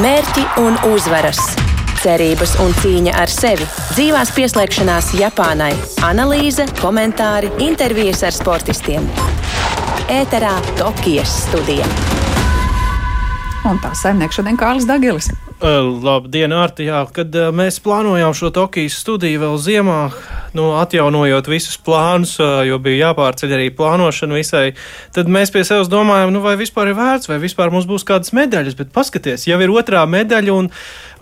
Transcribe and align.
mērķi 0.00 0.42
un 0.62 0.76
uzvaras, 0.90 1.38
cerības 2.02 2.54
un 2.64 2.72
cīņa 2.80 3.12
ar 3.20 3.30
sevi, 3.30 3.66
dzīvās 3.92 4.32
pieslēgšanās 4.34 5.12
Japānai, 5.20 5.70
analīze, 6.06 6.66
komentāri, 6.80 7.52
intervijas 7.62 8.24
ar 8.26 8.34
sportistiem. 8.34 9.06
Ēterā 10.10 10.56
Tokijas 10.80 11.38
studija. 11.44 11.86
Un 13.70 13.78
tā 13.84 13.94
saimnieks 13.96 14.40
šodien 14.40 14.58
Kārlis 14.60 14.88
Dagilis. 14.88 15.30
Labdien, 15.64 16.52
Artijā! 16.52 16.98
Kad 17.14 17.32
mēs 17.56 17.78
plānojām 17.80 18.34
šo 18.36 18.50
Tokijas 18.52 18.98
studiju 19.00 19.40
vēl 19.40 19.54
ziemā, 19.56 19.98
nu, 20.52 20.66
atjaunojot 20.76 21.48
visus 21.48 21.78
plānus, 21.80 22.34
jo 22.68 22.76
bija 22.84 23.08
jāpārceļ 23.08 23.54
arī 23.56 23.70
plānošana 23.72 24.36
visai, 24.36 24.64
tad 25.16 25.30
mēs 25.32 25.54
pie 25.54 25.64
sevis 25.64 25.88
domājām, 25.88 26.34
nu, 26.36 26.44
vai 26.44 26.58
vispār 26.60 26.92
ir 26.92 26.98
vērts, 26.98 27.30
vai 27.32 27.40
vispār 27.40 27.72
mums 27.72 27.88
būs 27.88 28.04
kādas 28.04 28.34
medaļas, 28.36 28.76
bet 28.76 28.92
paskaties, 28.92 29.48
jau 29.48 29.60
ir 29.64 29.72
otrā 29.72 30.04
medaļa 30.04 30.52
un, 30.52 30.68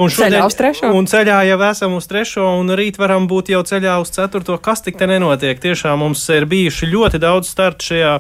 un 0.03 0.11
šodien, 0.11 0.35
ceļā 0.35 0.45
uz 0.51 0.59
trešo. 0.59 0.91
Un 0.99 1.11
ceļā 1.13 1.41
jau 1.53 1.61
esam 1.71 1.99
uz 2.01 2.11
trešo, 2.11 2.49
un 2.59 2.75
rīt 2.79 2.99
varam 2.99 3.31
būt 3.31 3.55
jau 3.55 3.63
ceļā 3.69 4.01
uz 4.03 4.11
ceturto. 4.17 4.59
Kas 4.59 4.83
tik 4.83 4.99
te 4.99 5.07
nenotiek? 5.07 5.63
Tiešām 5.63 6.03
mums 6.03 6.27
ir 6.35 6.51
bijuši 6.51 6.91
ļoti 6.91 7.23
daudz 7.23 7.55
startu 7.55 7.93
šajā 7.93 8.17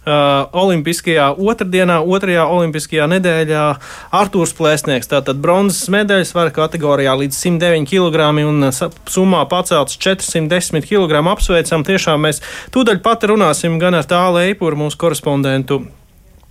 Uh, 0.00 0.48
Olimpiskajā 0.56 1.26
otrdienā, 1.36 1.98
otrajā 2.00 2.46
Olimpiskajā 2.48 3.04
nedēļā 3.12 3.64
Artūrs 4.16 4.54
Plēsnieks. 4.56 5.10
Tātad 5.12 5.42
bronzas 5.44 5.90
medaļas 5.92 6.32
svara 6.32 6.54
kategorijā 6.56 7.18
līdz 7.20 7.36
109 7.36 7.84
kg 7.84 8.30
un 8.48 8.70
summā 8.72 9.44
pacelts 9.52 10.00
410 10.00 10.88
kg. 10.88 11.20
Apsveicam, 11.34 11.84
tiešām 11.84 12.24
mēs 12.24 12.40
tūdaļ 12.72 13.04
pat 13.04 13.28
runāsim 13.28 13.76
gan 13.82 14.00
ar 14.00 14.08
tālu 14.08 14.40
eipuru 14.48 14.86
mūsu 14.86 14.96
korespondentu 15.04 15.82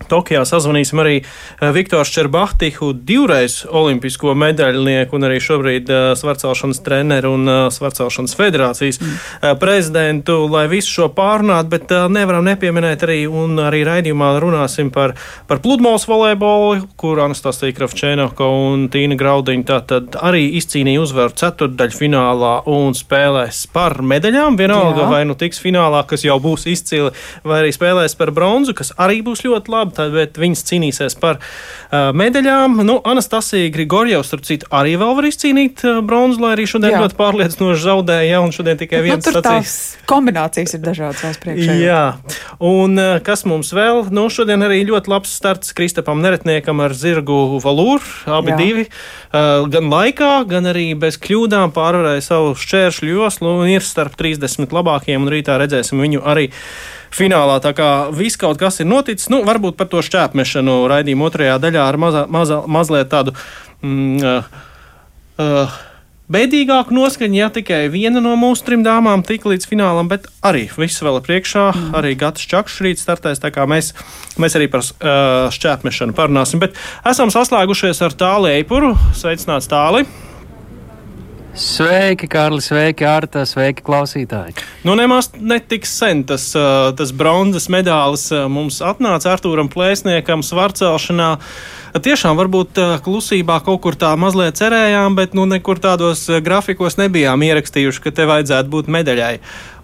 Tokijā 0.10 0.46
sazvanīsim 0.48 1.02
arī 1.04 1.16
eh, 1.20 1.72
Viktoru 1.76 2.08
Čerbahtihu, 2.08 2.94
divreiz 2.94 3.62
olimpisko 3.66 4.34
medaļnieku 4.38 5.18
un 5.18 5.28
arī 5.28 5.40
šobrīd 5.44 5.90
uh, 5.92 6.00
svarcelšanas 6.18 6.82
treneru 6.86 7.34
un 7.36 7.50
uh, 7.50 7.58
svarcelšanas 7.74 8.36
federācijas 8.38 9.00
mm. 9.02 9.10
uh, 9.10 9.54
prezidentu, 9.60 10.38
lai 10.52 10.66
visu 10.72 10.94
šo 10.96 11.10
pārunātu, 11.16 11.70
bet 11.74 11.94
nevaram 12.12 12.46
nepieminēt 12.48 13.04
arī, 13.06 13.20
un 13.28 13.60
arī 13.62 13.84
raidījumā 13.88 14.32
runāsim 14.42 14.92
par, 14.94 15.16
par 15.50 15.62
pludmales 15.64 16.08
volejbolu, 16.10 16.88
kur 17.00 17.22
Anastasija 17.26 17.76
Kravčēnoko 17.78 18.50
un 18.70 18.88
Tīna 18.94 19.18
Graudiņa 19.20 19.68
tātad 19.70 20.18
arī 20.24 20.46
izcīnīja 20.60 21.04
uzvaru 21.04 21.36
ceturtdaļu 21.40 21.98
finālā 22.00 22.54
un 22.70 22.96
spēlēs 22.98 23.66
par 23.74 24.00
medaļām. 24.06 24.58
Vienalga, 24.60 25.06
Jā. 25.06 25.10
vai 25.12 25.22
nu 25.30 25.36
tiks 25.40 25.62
finālā, 25.64 26.04
kas 26.10 26.26
jau 26.26 26.40
būs 26.44 26.66
izcili, 26.72 27.12
vai 27.48 27.64
arī 27.64 27.74
spēlēs 27.76 28.18
par 28.20 28.34
bronzu, 28.36 28.76
kas 28.78 28.94
arī 29.00 29.22
būs 29.26 29.44
ļoti 29.46 29.74
labi 29.74 29.89
labi, 29.98 30.14
bet 30.20 30.38
viņas 30.40 30.64
cīnīsies 30.70 31.16
par 31.20 31.40
uh, 31.40 32.12
medaļām. 32.18 32.80
Nu, 32.86 33.00
Anastasija 33.10 33.72
Grigorjevs, 33.74 34.30
starp 34.30 34.46
citu, 34.48 34.70
arī 34.76 34.94
vēl 35.02 35.16
var 35.18 35.28
izcīnīt 35.30 35.84
uh, 35.88 36.00
bronzu, 36.06 36.44
lai 36.44 36.54
arī 36.56 36.68
šodien 36.70 36.94
Jā. 36.94 37.02
ļoti 37.06 37.18
pārliecinoši 37.20 37.86
zaudēja, 37.86 38.28
ja, 38.30 38.42
un 38.46 38.54
šodien 38.56 38.80
tikai 38.80 39.02
viens 39.06 39.26
nu, 39.26 39.34
sacīs. 39.40 39.78
Kombinācijas 40.10 40.76
ir 40.78 40.84
dažādas 40.86 41.24
vēl 41.26 41.40
priekšā. 41.46 41.78
Jā, 41.82 42.04
un 42.72 43.00
uh, 43.00 43.16
kas 43.26 43.46
mums 43.50 43.74
vēl? 43.76 44.06
Nu, 44.14 44.28
šodien 44.34 44.66
arī 44.66 44.82
ļoti 44.90 45.14
labs 45.14 45.34
starts 45.40 45.74
Kristapam 45.78 46.22
Neretniekam 46.24 46.84
ar 46.84 46.94
zirgu 46.98 47.60
valūru, 47.64 48.06
abi 48.40 48.54
Jā. 48.54 48.60
divi, 48.62 48.86
uh, 48.90 49.66
gan 49.72 49.90
laikā, 49.92 50.32
gan 50.50 50.70
arī 50.70 50.92
bez 51.00 51.18
kļūdām 51.22 51.74
pārvarēja 51.76 52.26
savu 52.30 52.54
šķēršļu 52.60 53.12
joslu 53.16 53.58
un 53.64 53.74
ir 53.74 53.86
starp 53.86 54.18
30 54.20 54.74
labākajiem, 54.76 55.26
un 55.26 55.34
rītā 55.34 55.58
redzēsim 55.62 56.02
viņu 56.02 56.24
arī 56.28 56.50
finālā. 57.16 57.60
Tā 57.64 57.74
kā 57.78 57.90
viss 58.16 58.40
kaut 58.40 58.60
kas 58.62 58.80
ir 58.82 58.90
noticis, 58.90 59.30
nu, 59.34 59.42
varbūt 59.48 59.78
par 59.80 59.90
to 59.92 60.04
šķēpmešanu 60.06 60.82
raidījuma 60.92 61.30
otrajā 61.30 61.60
daļā 61.62 61.86
ar 61.90 62.00
maza, 62.02 62.26
maza, 62.32 62.64
mazliet 62.68 63.12
tādu. 63.12 63.36
Mm, 63.82 64.18
uh, 64.24 64.66
uh, 65.40 65.78
Bēdīgāku 66.30 66.94
noskaņu, 66.94 67.38
ja 67.40 67.48
tikai 67.50 67.88
viena 67.90 68.22
no 68.22 68.36
mūsu 68.38 68.62
trim 68.68 68.84
dāmām 68.86 69.24
tika 69.26 69.50
līdz 69.50 69.66
finālam, 69.66 70.12
bet 70.12 70.28
arī 70.46 70.68
viss 70.78 71.02
vēl 71.02 71.18
priekšā. 71.26 71.66
Mm. 71.74 71.90
Arī 71.98 72.14
Gatis 72.22 72.46
Čakšs 72.52 72.84
rīt 72.86 73.02
startēs, 73.02 73.42
tā 73.42 73.50
kā 73.56 73.66
mēs, 73.66 73.96
mēs 74.38 74.60
arī 74.60 74.70
par 74.70 74.86
uh, 74.86 75.50
šķēpmešanu 75.56 76.14
parunāsim. 76.14 76.62
Bet 76.62 76.78
esam 77.10 77.34
saslēgušies 77.34 78.06
ar 78.06 78.14
tālu 78.14 78.54
eipuru. 78.54 78.94
Sveicināts 79.18 79.72
tāli! 79.74 80.06
Sveiki, 81.60 82.24
Kārli, 82.32 82.62
sveiki, 82.64 83.04
Arta, 83.04 83.42
sveiki, 83.44 83.84
klausītāji. 83.84 84.54
Nu, 84.88 84.94
nemaz 84.96 85.28
netik 85.36 85.84
sen 85.90 86.22
tas, 86.28 86.46
tas 86.96 87.10
bronzas 87.12 87.68
medaļas 87.68 88.30
mums 88.48 88.78
atnāca 88.80 89.34
Artūram 89.34 89.68
Plēsniekam 89.72 90.40
svarcelšanā. 90.46 91.34
Tiešām 92.00 92.40
varbūt 92.40 92.80
klusībā 93.04 93.58
kaut 93.66 93.82
kur 93.84 93.98
tā 94.00 94.14
mazliet 94.20 94.56
cerējām, 94.56 95.18
bet 95.18 95.36
nu 95.36 95.44
nekur 95.50 95.82
tādos 95.84 96.22
grafikos 96.46 96.96
nebijām 97.02 97.44
ierakstījuši, 97.44 98.04
ka 98.06 98.14
te 98.16 98.28
vajadzētu 98.30 98.72
būt 98.72 98.92
medaļai. 98.96 99.34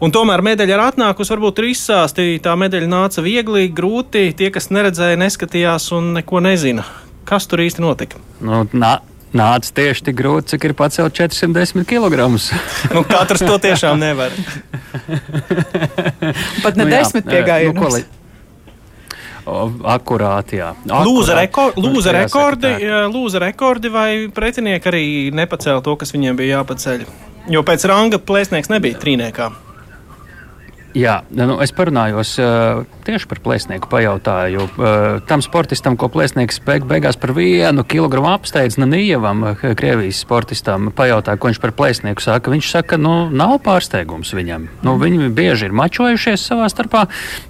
Un 0.06 0.16
tomēr 0.16 0.46
medaļa 0.48 0.78
ir 0.78 0.84
atnākusi, 0.86 1.34
varbūt 1.34 1.60
ir 1.60 1.74
izsāstīta. 1.74 2.46
Tā 2.48 2.54
medaļa 2.62 2.88
nāca 2.88 3.26
viegli, 3.26 3.66
grūti. 3.68 4.30
Tie, 4.38 4.48
kas 4.54 4.72
neredzēja, 4.72 5.20
neskatījās 5.26 5.90
un 5.98 6.14
neko 6.22 6.40
nezina. 6.46 6.88
Kas 7.28 7.50
tur 7.52 7.66
īsti 7.66 7.84
notika? 7.84 8.22
Nu, 8.40 8.64
nā 8.72 8.94
nāca 9.36 9.72
tieši 9.80 10.10
tik 10.10 10.18
grūti, 10.20 10.56
cik 10.56 10.70
ir 10.70 10.76
pacelt 10.78 11.16
410 11.18 11.86
kg. 11.88 12.28
nu, 12.96 13.06
katrs 13.10 13.44
to 13.46 13.58
tiešām 13.62 14.02
nevar. 14.02 14.36
Pat 16.64 16.78
ne 16.80 16.86
nu, 16.86 16.92
desmit 16.92 17.28
piegājienus. 17.28 18.06
Nu, 18.06 18.22
Akurāti, 19.46 20.58
jā. 20.58 20.72
Lūza, 20.90 21.36
rekor, 21.38 21.76
lūza, 21.78 22.10
rekordi, 22.16 22.72
lūza 23.14 23.42
rekordi 23.44 23.92
vai 23.94 24.10
pretinieki 24.34 24.90
arī 24.90 25.06
nepacēla 25.38 25.84
to, 25.86 25.94
kas 26.02 26.16
viņiem 26.16 26.40
bija 26.40 26.62
jāpaceļ? 26.62 27.06
Jo 27.54 27.62
pēc 27.62 27.86
ranga 27.86 28.18
plēsnieks 28.18 28.72
nebija 28.74 28.98
trīniekā. 28.98 29.52
Jā, 30.96 31.18
nu, 31.36 31.58
es 31.60 31.74
parunājos 31.76 32.38
uh, 32.40 32.86
tieši 33.04 33.28
par 33.28 33.42
plēsnieku. 33.44 33.90
Pajautāju 33.92 34.62
uh, 34.64 35.18
tam 35.28 35.42
sportistam, 35.44 35.98
ko 36.00 36.08
plēsnieks 36.08 36.62
beig, 36.64 36.86
beigās 36.88 37.18
par 37.20 37.34
vienu 37.36 37.84
kilogramu 37.84 38.30
apsteidz 38.32 38.78
Nanievam, 38.80 39.44
Krievijas 39.60 40.22
sportistam. 40.24 40.88
Pajautāju, 40.96 41.42
ko 41.42 41.52
viņš 41.52 41.60
par 41.60 41.74
plēsnieku 41.76 42.24
saka. 42.24 42.54
Viņš 42.54 42.70
saka, 42.78 43.00
nu, 43.02 43.26
nav 43.28 43.58
pārsteigums 43.66 44.32
viņam. 44.38 44.70
Nu, 44.88 44.94
viņi 45.02 45.28
bieži 45.36 45.68
ir 45.68 45.76
mačojušies 45.76 46.46
savā 46.48 46.70
starpā, 46.72 47.04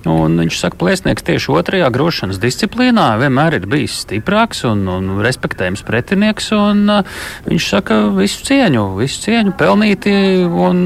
viņš 0.07 0.57
saka, 0.63 0.81
plēsnieks 0.81 1.29
tieši 1.29 1.53
otrajā 1.53 1.91
grošanas 1.93 2.41
disciplīnā 2.41 3.11
vienmēr 3.21 3.59
ir 3.59 3.69
bijis 3.69 3.99
stiprāks 4.07 4.65
un, 4.71 4.81
un 4.89 5.21
respektējams 5.21 5.85
pretinieks. 5.85 6.49
Un, 6.57 6.81
uh, 6.89 7.21
viņš 7.45 7.69
saka, 7.75 8.01
visu 8.17 8.41
cieņu, 8.49 8.87
visu 8.97 9.21
cieņu 9.27 9.53
pelnīti 9.61 10.17
un 10.49 10.83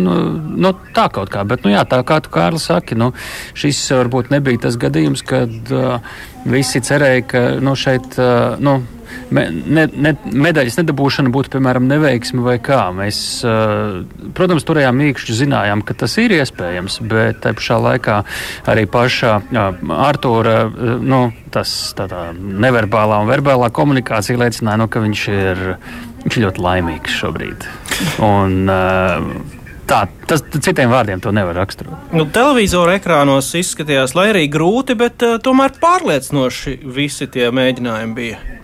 nu, 0.59 0.75
tā 0.92 1.08
kaut 1.08 1.31
kā. 1.31 1.48
Bet, 1.48 1.64
nu, 1.64 1.72
jā, 1.78 1.88
tā 1.88 2.03
kā 2.03 2.19
tu 2.19 2.36
kā 2.36 2.49
Kārlis 2.50 2.66
saka, 2.66 2.96
nu, 2.98 3.12
šis 3.58 3.78
varbūt 3.94 4.32
nebija 4.34 4.66
tas 4.66 4.78
gadījums, 4.82 5.22
kad 5.22 5.52
uh, 5.70 6.00
visi 6.50 6.82
cerēja, 6.82 7.26
ka 7.30 7.42
nu, 7.62 7.76
šeit. 7.78 8.16
Uh, 8.18 8.56
nu, 8.58 8.80
me, 9.30 9.44
ne, 9.54 9.84
ne, 9.94 10.16
medaļas 10.34 10.80
nedabūšana 10.80 11.30
būtu, 11.34 11.52
piemēram, 11.54 11.86
neveiksme 11.92 12.42
vai 12.42 12.56
kā. 12.64 12.88
Mēs, 12.96 13.20
uh, 13.46 14.00
protams, 14.34 14.66
turējām 14.66 14.98
mīkšķi, 14.98 15.36
zinājām, 15.44 15.84
ka 15.86 15.94
tas 16.02 16.18
ir 16.18 16.34
iespējams, 16.40 16.98
bet 17.12 17.44
te 17.46 17.54
pašā 17.60 17.78
laikā 17.86 18.18
arī 18.74 18.88
pašā 18.90 19.36
uh, 19.46 19.94
Artūra 20.10 20.58
uh, 20.66 20.98
nu, 21.06 21.22
tas, 21.54 21.76
neverbālā 22.40 23.22
un 23.22 23.30
verbālā 23.30 23.70
komunikācija 23.78 24.42
liecināja, 24.42 24.81
nu, 24.81 24.90
ka 24.90 25.06
viņš 25.06 25.30
ir, 25.38 25.64
viņš 26.26 26.42
ir 26.42 26.48
ļoti 26.48 26.66
laimīgs 26.66 27.22
šobrīd. 27.22 27.70
Un, 28.26 28.60
uh, 28.66 29.59
Tā, 29.89 30.03
tas 30.29 30.44
citiem 30.53 30.91
vārdiem 30.94 31.22
to 31.23 31.31
nevar 31.33 31.57
raksturot. 31.57 32.11
Nu, 32.13 32.27
televizora 32.29 33.00
ekrānos 33.00 33.50
izskatījās, 33.57 34.13
lai 34.17 34.27
arī 34.35 34.45
grūti, 34.51 34.94
bet 35.00 35.25
uh, 35.25 35.39
tomēr 35.41 35.73
pārliecinoši 35.81 36.75
visi 36.94 37.25
tie 37.33 37.50
mēģinājumi 37.50 38.17
bija. 38.17 38.59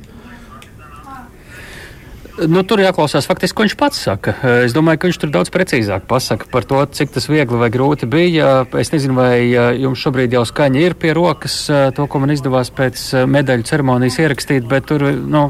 Nu, 2.35 2.66
tur 2.67 2.82
jāklausās 2.84 3.28
faktiski, 3.29 3.55
ko 3.55 3.64
viņš 3.64 3.76
pats 3.79 4.02
saka. 4.08 4.34
Es 4.66 4.73
domāju, 4.76 4.99
ka 4.99 5.09
viņš 5.09 5.20
tur 5.22 5.32
daudz 5.32 5.52
precīzāk 5.53 6.03
pasaka 6.09 6.49
par 6.52 6.67
to, 6.67 6.82
cik 6.97 7.14
tas 7.16 7.29
viegli 7.32 7.59
vai 7.61 7.70
grūti 7.72 8.09
bija. 8.11 8.66
Es 8.76 8.91
nezinu, 8.91 9.16
vai 9.16 9.47
jums 9.79 10.03
šobrīd 10.03 10.35
jau 10.35 10.43
skaņa 10.47 10.84
ir 10.84 10.97
pie 10.99 11.14
rokas, 11.16 11.58
to, 11.96 12.08
ko 12.11 12.23
man 12.23 12.35
izdevās 12.35 12.73
pēc 12.76 13.08
medaļu 13.32 13.67
ceremonijas 13.72 14.20
ierakstīt, 14.20 14.67
bet 14.67 14.90
tur, 14.91 15.08
nu, 15.16 15.47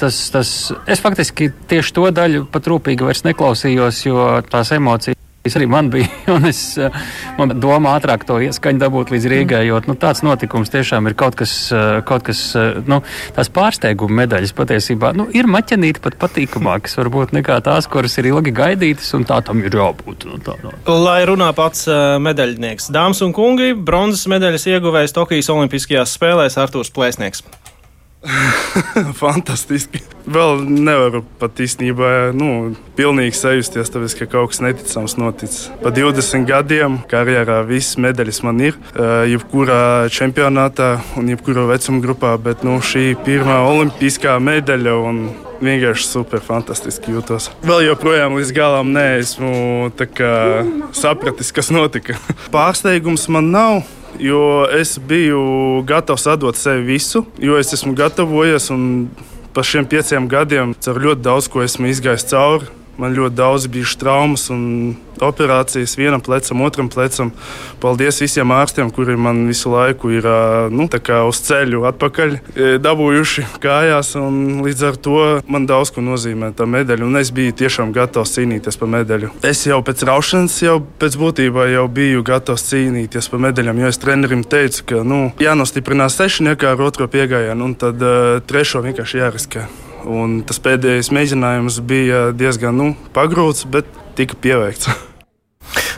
tas, 0.00 0.20
tas, 0.34 0.54
es 0.84 1.04
faktiski 1.04 1.50
tieši 1.70 1.96
to 1.96 2.10
daļu 2.20 2.46
pat 2.52 2.72
rūpīgi 2.72 3.08
vairs 3.08 3.24
neklausījos, 3.28 4.04
jo 4.10 4.32
tās 4.52 4.76
emocijas 4.76 5.16
arī 5.54 5.68
man 5.70 5.90
bija. 5.92 6.08
Es 6.46 6.76
eh, 6.78 6.92
domāju, 7.36 7.88
ātrāk 7.96 8.24
to 8.26 8.36
ieskaņu 8.44 8.80
dabūt 8.82 9.10
līdz 9.14 9.26
Rīgai, 9.30 9.62
jo 9.68 9.80
nu, 9.86 9.96
tāds 9.98 10.22
notikums 10.26 10.70
tiešām 10.72 11.08
ir 11.10 11.16
kaut 11.18 11.36
kas, 11.38 11.52
eh, 11.74 12.00
kaut 12.06 12.26
kas 12.26 12.40
eh, 12.58 12.80
nu, 12.86 13.00
tās 13.36 13.50
pārsteiguma 13.52 14.22
medaļas 14.22 14.54
patiesībā 14.56 15.12
nu, 15.16 15.28
ir 15.36 15.48
maķenīti 15.50 16.02
pat 16.04 16.18
patīkamākas 16.20 16.98
varbūt 17.00 17.34
nekā 17.36 17.58
tās, 17.66 17.88
kuras 17.90 18.18
ir 18.20 18.30
ilgi 18.32 18.54
gaidītas, 18.56 19.12
un 19.18 19.26
tā 19.28 19.40
tam 19.46 19.62
ir 19.64 19.74
jābūt. 19.78 20.28
Nu, 20.30 20.40
tā, 20.42 20.58
no. 20.64 20.74
Lai 21.06 21.20
runā 21.28 21.52
pats 21.56 21.86
medaļnieks. 22.22 22.90
Dāmas 22.94 23.22
un 23.26 23.34
kungi, 23.36 23.72
bronzas 23.74 24.26
medaļas 24.30 24.68
ieguvējs 24.74 25.16
Tokijas 25.16 25.52
Olimpiskajās 25.54 26.18
spēlēs 26.18 26.60
Artūrs 26.62 26.92
Plēsnieks. 26.94 27.44
Fantastiski. 29.22 30.02
Vēl 30.26 30.64
nevaru 30.66 31.22
pat 31.38 31.60
īstenībā 31.62 32.32
nu, 32.34 32.74
pilnīgi 32.98 33.36
sajusties, 33.38 33.92
tāpēc, 33.94 34.16
ka 34.18 34.28
kaut 34.32 34.52
kas 34.52 34.62
neticams 34.64 35.16
noticis. 35.20 35.68
Pa 35.82 35.92
20 35.94 36.48
gadiem 36.48 36.98
karjerā 37.10 37.60
visas 37.68 37.94
medaļas 38.02 38.42
man 38.46 38.62
ir, 38.64 38.78
jebkurā 39.30 40.10
čempionātā 40.12 40.96
un 41.20 41.30
jebkurā 41.30 41.68
vecuma 41.70 42.02
grupā, 42.02 42.34
bet 42.42 42.66
nu, 42.66 42.80
šī 42.82 43.12
pirmā 43.26 43.62
olimpiskā 43.70 44.38
medaļa 44.42 44.96
un 45.06 45.22
vienkārši 45.60 46.08
super 46.08 46.42
fantastiski 46.44 47.14
jūtos. 47.14 47.50
Vēl 47.66 47.86
joprojām 47.90 48.38
līdz 48.38 48.54
galam 48.56 48.92
neesmu 48.94 49.90
sapratis, 50.96 51.52
kas 51.54 51.72
notika. 51.74 52.18
Pārsteigums 52.54 53.28
man 53.32 53.52
nav 53.54 53.84
jo 54.18 54.66
es 54.72 54.98
biju 54.98 55.82
gatavs 55.86 56.26
atdot 56.26 56.56
sevi 56.56 56.84
visu, 56.94 57.24
jo 57.38 57.58
es 57.60 57.72
esmu 57.76 57.94
gatavojies 57.96 58.70
un 58.74 59.08
pa 59.56 59.64
šiem 59.64 59.88
pieciem 59.88 60.28
gadiem 60.28 60.74
ar 60.76 61.00
ļoti 61.00 61.24
daudz 61.24 61.48
ko 61.52 61.64
esmu 61.64 61.88
izgājis 61.92 62.28
cauri. 62.30 62.68
Man 62.96 63.12
ļoti 63.16 63.36
daudz 63.36 63.66
bija 63.68 63.92
traumas 64.00 64.48
un 64.52 64.94
operācijas 65.20 65.96
vienam 65.96 66.20
plecam, 66.20 66.60
otram 66.64 66.88
plecam. 66.92 67.30
Paldies 67.80 68.20
visiem 68.20 68.52
ārstiem, 68.52 68.90
kuri 68.92 69.16
man 69.20 69.44
visu 69.48 69.70
laiku 69.72 70.10
ir 70.12 70.26
nu, 70.72 70.88
uz 71.28 71.40
ceļu 71.46 71.84
atpakaļ 71.90 72.36
dabūjuši 72.84 73.46
kājās. 73.62 74.14
Līdz 74.66 74.84
ar 74.88 75.00
to 75.00 75.20
man 75.48 75.68
daudz 75.68 75.92
ko 75.94 76.04
nozīmē 76.04 76.52
tā 76.56 76.68
medaļa. 76.68 77.06
Un 77.06 77.20
es 77.20 77.32
biju 77.36 77.54
tiešām 77.62 77.92
gatavs 77.96 78.36
cīnīties 78.36 78.80
par 78.80 78.92
medaļu. 78.92 79.32
Es 79.46 79.64
jau 79.68 79.80
pēc 79.84 80.04
raušanas, 80.08 80.58
jau 80.64 80.78
pēc 81.00 81.18
būtībā 81.20 81.68
jau 81.72 81.86
biju 81.88 82.24
gatavs 82.26 82.68
cīnīties 82.70 83.32
par 83.32 83.44
medaļām. 83.48 83.82
Jo 83.82 83.92
es 83.92 84.00
trenerim 84.02 84.44
teicu, 84.44 84.84
ka 84.92 85.02
nu, 85.06 85.26
jānostiprinās 85.42 86.16
sešniekā 86.20 86.74
ar 86.74 86.86
otro 86.88 87.08
piegājienu, 87.12 87.70
un 87.70 87.76
tad 87.78 88.00
uh, 88.04 88.38
trešo 88.46 88.84
vienkārši 88.84 89.24
jāriskē. 89.24 89.68
Un 90.06 90.40
tas 90.46 90.62
pēdējais 90.62 91.10
mēģinājums 91.14 91.82
bija 91.86 92.30
diezgan 92.36 92.78
nu, 92.78 92.92
pagrūts, 93.16 93.66
bet 93.70 93.90
tika 94.18 94.38
pieveikts. 94.38 94.92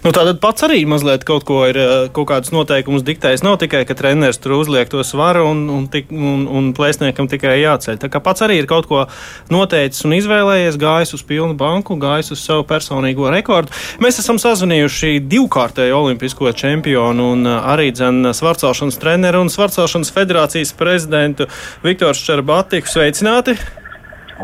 Nu, 0.05 0.13
Tātad 0.15 0.39
pats 0.41 0.63
arī 0.63 0.85
mazliet 0.89 1.25
kaut 1.27 1.43
ko 1.49 1.59
ir, 1.69 1.77
eh, 1.77 2.07
kaut 2.15 2.29
kādus 2.31 2.53
noteikumus 2.55 3.03
diktējis. 3.05 3.43
Nav 3.45 3.59
tikai, 3.61 3.83
ka 3.85 3.97
treneris 3.99 4.39
tur 4.39 4.55
uzliek 4.57 4.89
to 4.89 5.03
svaru 5.05 5.43
un, 5.51 5.65
un, 5.75 5.89
un, 6.11 6.45
un 6.47 6.69
plēsniekam 6.77 7.29
tikai 7.29 7.59
jāceļ. 7.61 7.99
Tā 8.01 8.09
kā 8.13 8.23
pats 8.23 8.45
arī 8.47 8.61
ir 8.63 8.69
kaut 8.71 8.87
ko 8.89 9.07
noteicis 9.51 10.07
un 10.07 10.15
izvēlējies, 10.17 10.79
gājis 10.81 11.15
uz 11.19 11.25
pilnu 11.27 11.59
banku, 11.59 11.99
gājis 12.01 12.33
uz 12.37 12.45
savu 12.45 12.65
personīgo 12.69 13.29
rekordu. 13.35 13.75
Mēs 14.01 14.21
esam 14.23 14.39
sazvanījuši 14.41 15.19
divkārtēju 15.29 15.99
olimpisko 15.99 16.55
čempionu 16.57 17.33
un 17.35 17.45
eh, 17.45 17.59
arī 17.75 17.91
dzēnu 17.93 18.33
svarcelšanas 18.39 19.03
treneru 19.03 19.43
un 19.45 19.53
svarcelšanas 19.53 20.15
federācijas 20.15 20.73
prezidentu 20.79 21.51
Viktoru 21.83 22.17
Šerbatiku. 22.17 22.89
Sveicināti! 22.89 23.59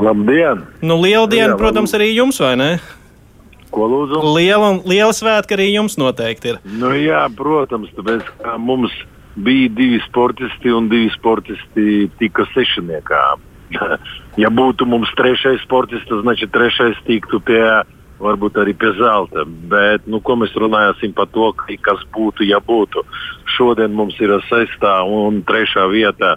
Labdien! 0.00 0.64
Nu, 0.82 0.98
liela 1.02 1.26
diena, 1.30 1.52
Jā, 1.54 1.58
protams, 1.60 1.94
arī 1.96 2.10
jums, 2.14 2.40
vai 2.42 2.54
ne? 2.58 2.70
Ko 3.74 3.88
lūdzu? 3.90 4.20
Liela, 4.36 4.70
liela 4.86 5.14
svētka 5.14 5.56
arī 5.56 5.70
jums 5.72 5.98
noteikti 5.98 6.54
ir. 6.54 6.60
Nu, 6.78 6.92
jā, 6.98 7.24
protams, 7.34 7.90
tāpēc 7.96 8.28
mums 8.62 8.94
bija 9.34 9.70
divi 9.74 9.98
sportisti 10.06 10.70
un 10.74 10.88
divi 10.90 11.10
sportisti 11.14 12.06
tika 12.20 12.46
sešniekā. 12.52 13.24
ja 14.42 14.50
būtu 14.50 14.86
mums 14.86 15.10
trešais 15.18 15.62
sportists, 15.66 16.08
tad 16.10 16.22
znači, 16.22 16.50
trešais 16.54 17.00
tiktu 17.08 17.40
pie, 17.42 17.62
varbūt 18.22 18.60
arī 18.62 18.76
pie 18.78 18.92
zelta. 18.98 19.46
Bet, 19.70 20.06
nu, 20.10 20.22
ko 20.22 20.38
mēs 20.38 20.54
runājam 20.58 21.14
par 21.16 21.30
to, 21.34 21.50
kas 21.82 22.02
būtu, 22.14 22.46
ja 22.46 22.62
būtu. 22.62 23.02
Šodien 23.56 23.94
mums 23.94 24.18
ir 24.22 24.34
sestā 24.50 25.00
un 25.06 25.42
trešā 25.46 25.88
vieta 25.90 26.36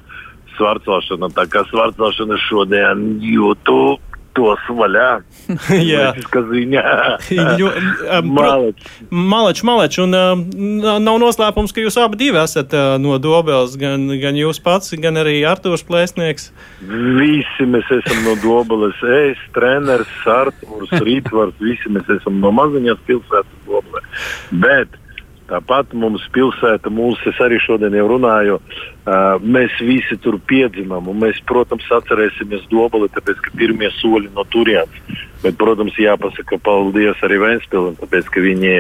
svarcelšana. 0.58 1.32
Tā 1.38 1.48
kā 1.52 1.64
svarcelšana 1.70 2.40
šodien 2.48 3.08
jūtu 3.24 3.98
tos 4.38 4.66
vaļā. 4.78 5.08
Jā. 5.92 6.12
Malečs. 8.38 8.92
Malečs, 9.10 9.64
malečs. 9.68 10.02
Un 10.04 10.18
uh, 10.18 11.00
nav 11.02 11.20
noslēpums, 11.24 11.74
ka 11.74 11.84
jūs 11.84 11.98
abi 12.02 12.30
esat 12.30 12.76
uh, 12.78 12.96
no 13.02 13.18
Dobeles. 13.22 13.78
Gan, 13.82 14.08
gan 14.22 14.38
jūs 14.38 14.62
pats, 14.64 14.94
gan 15.02 15.18
arī 15.24 15.40
Artūrs 15.50 15.86
Plēsnieks. 15.88 16.52
Visi 17.18 17.68
mēs 17.70 17.90
esam 18.00 18.24
no 18.28 18.38
Dobeles. 18.44 19.02
Es, 19.24 19.42
treneris, 19.58 20.14
Artūrs, 20.38 20.94
Rītvars, 21.02 21.58
visi 21.64 21.92
mēs 21.94 22.10
esam 22.20 22.42
no 22.44 22.54
maziņās 22.60 23.04
pilsētas 23.10 23.68
Dobelē. 23.68 24.06
Bet 24.64 25.02
Tāpat 25.48 25.94
mums 25.96 26.26
pilsēta, 26.36 26.92
mūsu, 26.92 27.30
es 27.32 27.38
arī 27.40 27.56
šodien 27.64 27.94
jau 27.96 28.10
runāju, 28.12 28.58
uh, 28.60 29.38
mēs 29.40 29.78
visi 29.80 30.18
tur 30.20 30.36
piedzimām, 30.44 31.08
un 31.08 31.22
mēs, 31.24 31.40
protams, 31.48 31.88
atcerēsimies 32.00 32.66
Dobeli, 32.72 33.08
tāpēc, 33.16 33.40
ka 33.46 33.54
pirmie 33.56 33.88
soļi 34.02 34.34
no 34.36 34.44
turienes. 34.52 35.24
Bet, 35.44 35.56
protams, 35.56 35.96
jāpasaka 36.02 36.60
paldies 36.66 37.24
arī 37.24 37.40
Vēnspilsam, 37.46 37.96
tāpēc, 38.02 38.28
ka 38.34 38.44
viņi 38.44 38.74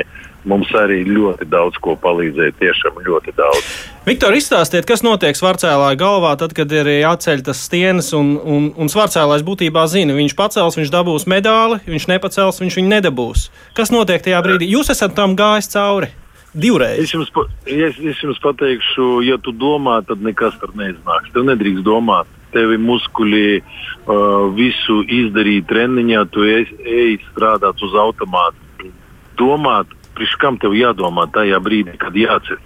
mums 0.47 0.67
arī 0.75 1.01
ļoti 1.07 1.47
daudz 1.51 1.79
ko 1.83 1.95
palīdzēja, 2.03 2.55
tiešām 2.59 2.99
ļoti 3.05 3.35
daudz. 3.37 3.71
Viktor, 4.07 4.35
izstāstiet, 4.35 4.87
kas 4.87 5.03
notiek 5.07 5.39
Svarcēlāja 5.39 5.99
galvā, 5.99 6.35
tad, 6.39 6.55
kad 6.57 6.71
ir 6.71 6.87
jāceļ 6.97 7.47
tas 7.47 7.63
stienas, 7.67 8.11
un, 8.17 8.35
un, 8.43 8.69
un 8.75 8.91
Svarcēlājs 8.91 9.47
būtībā 9.47 9.87
zina, 9.91 10.15
viņš 10.19 10.35
pacels, 10.39 10.79
viņš 10.79 10.93
dabūs 10.93 11.27
medāli, 11.31 11.79
viņš 11.87 12.11
nepacels, 12.11 12.61
viņš 12.63 12.79
viņu 12.81 12.95
nedabūs. 12.95 13.49
Kas 13.77 13.91
notiek 13.95 14.23
tajā 14.23 14.43
brīdī? 14.43 14.71
Jūs 14.75 14.91
esat 14.95 15.15
tam 15.15 15.35
gājis 15.39 15.71
cauri 15.75 16.15
divreiz. 16.53 17.03
Es 17.03 17.13
jums, 17.13 17.31
es, 17.65 17.97
es 17.99 18.21
jums 18.23 18.39
pateikšu, 18.43 19.21
ja 19.27 19.37
tu 19.41 19.53
domā, 19.55 19.99
tad 20.07 20.23
nekas 20.23 20.57
tur 20.61 20.73
neiznāks. 20.77 21.31
Tev 21.33 21.47
nedrīkst 21.49 21.85
domāt. 21.85 22.29
Tevi 22.53 22.77
muskuļi 22.79 23.59
uh, 23.59 24.47
visu 24.55 25.01
izdarīja 25.03 25.65
treniņā, 25.67 26.23
tu 26.31 26.45
ej, 26.47 26.69
ej 26.87 27.17
strādāt 27.31 27.81
uz 27.83 27.97
automātu. 27.99 28.91
Domāt, 29.37 29.91
priekš 30.17 30.37
kam 30.41 30.57
tev 30.61 30.73
jādomā 30.77 31.27
tajā 31.33 31.59
brīdī, 31.61 31.97
kad 32.01 32.15
jāceļ. 32.17 32.61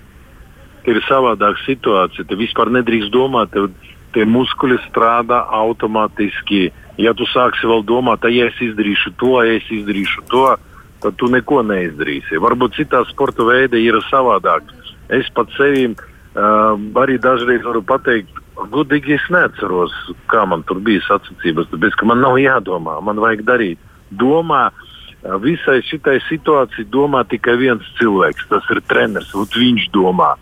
Tev 0.85 0.97
ir 0.97 1.07
savādāka 1.07 1.65
situācija. 1.65 2.27
Tev 2.29 2.41
vispār 2.41 2.71
nedrīkst 2.77 3.13
domāt. 3.13 3.53
Tev, 3.55 3.71
Tie 4.11 4.25
muskuļi 4.27 4.75
strādā 4.89 5.37
automātiski. 5.55 6.65
Ja 6.99 7.13
tu 7.15 7.23
sāksi 7.31 7.63
vēl 7.63 7.85
domāt, 7.87 8.25
ja 8.27 8.49
es 8.49 8.57
izdarīšu 8.59 9.13
to, 9.15 9.37
ja 9.47 9.53
es 9.55 9.69
izdarīšu 9.71 10.25
to, 10.27 10.41
uh, 10.51 10.70
tad 11.01 11.17
tu 11.19 11.29
neko 11.31 11.61
neizdarīsi. 11.67 12.39
Varbūt 12.41 12.77
citā 12.79 13.03
sporta 13.09 13.45
veida 13.47 13.79
ir 13.79 13.97
savādāk. 14.09 14.69
Es 15.11 15.27
pats 15.35 15.55
sevi 15.59 15.89
uh, 15.91 16.77
arī 17.01 17.17
dažreiz 17.21 17.65
varu 17.65 17.81
pateikt, 17.83 18.37
gudīgi 18.71 19.17
es 19.17 19.25
neatceros, 19.33 19.95
kā 20.31 20.45
man 20.47 20.63
tur 20.67 20.79
bija 20.83 21.03
sacensības, 21.07 21.71
tāpēc 21.71 21.97
ka 21.99 22.07
man 22.09 22.21
nav 22.23 22.37
jādomā, 22.41 22.99
man 23.03 23.19
vajag 23.23 23.43
darīt. 23.47 23.81
Domā, 24.11 24.67
uh, 24.71 25.35
visai 25.43 25.81
šitai 25.87 26.19
situācijai 26.27 26.87
domā 26.93 27.25
tikai 27.29 27.57
viens 27.59 27.91
cilvēks, 27.99 28.47
tas 28.51 28.71
ir 28.73 28.83
treneris, 28.87 29.33
un 29.35 29.49
viņš 29.49 29.89
domā. 29.95 30.35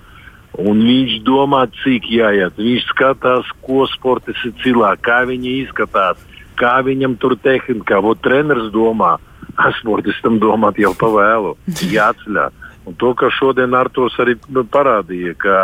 Un 0.59 0.81
viņš 0.83 1.19
domā, 1.23 1.61
cik 1.83 2.09
jāiet. 2.11 2.57
Viņš 2.57 2.87
skatās, 2.89 3.47
ko 3.63 3.85
sports 3.87 4.41
ir 4.43 4.55
cilā, 4.63 4.95
kā 4.99 5.21
viņi 5.29 5.53
izskatās, 5.63 6.19
kā 6.59 6.79
viņam 6.83 7.15
tur 7.21 7.37
tehnika. 7.39 8.01
Vot 8.03 8.19
treneris 8.25 8.71
domā, 8.73 9.15
sportistam 9.79 10.39
domāt 10.41 10.79
jau 10.81 10.93
pa 10.97 11.09
vēlu, 11.13 11.55
jāceļā. 11.67 12.49
Un 12.87 12.95
to, 12.97 13.13
ka 13.17 13.29
šodien 13.33 13.75
Artos 13.77 14.15
arī 14.21 14.37
nu, 14.49 14.63
parādīja, 14.63 15.35
ka 15.37 15.57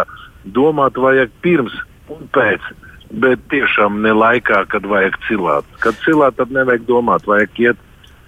domāt 0.46 1.00
vajag 1.02 1.32
pirms 1.42 1.74
un 2.12 2.28
pēc, 2.36 2.62
bet 3.10 3.42
tiešām 3.54 4.02
ne 4.04 4.14
laikā, 4.14 4.66
kad 4.70 4.86
vajag 4.86 5.18
cilāt. 5.28 5.66
Kad 5.82 5.98
cilāt, 6.04 6.38
tad 6.38 6.54
nevajag 6.54 6.86
domāt, 6.90 7.26
vajag 7.30 7.62
iet, 7.64 7.82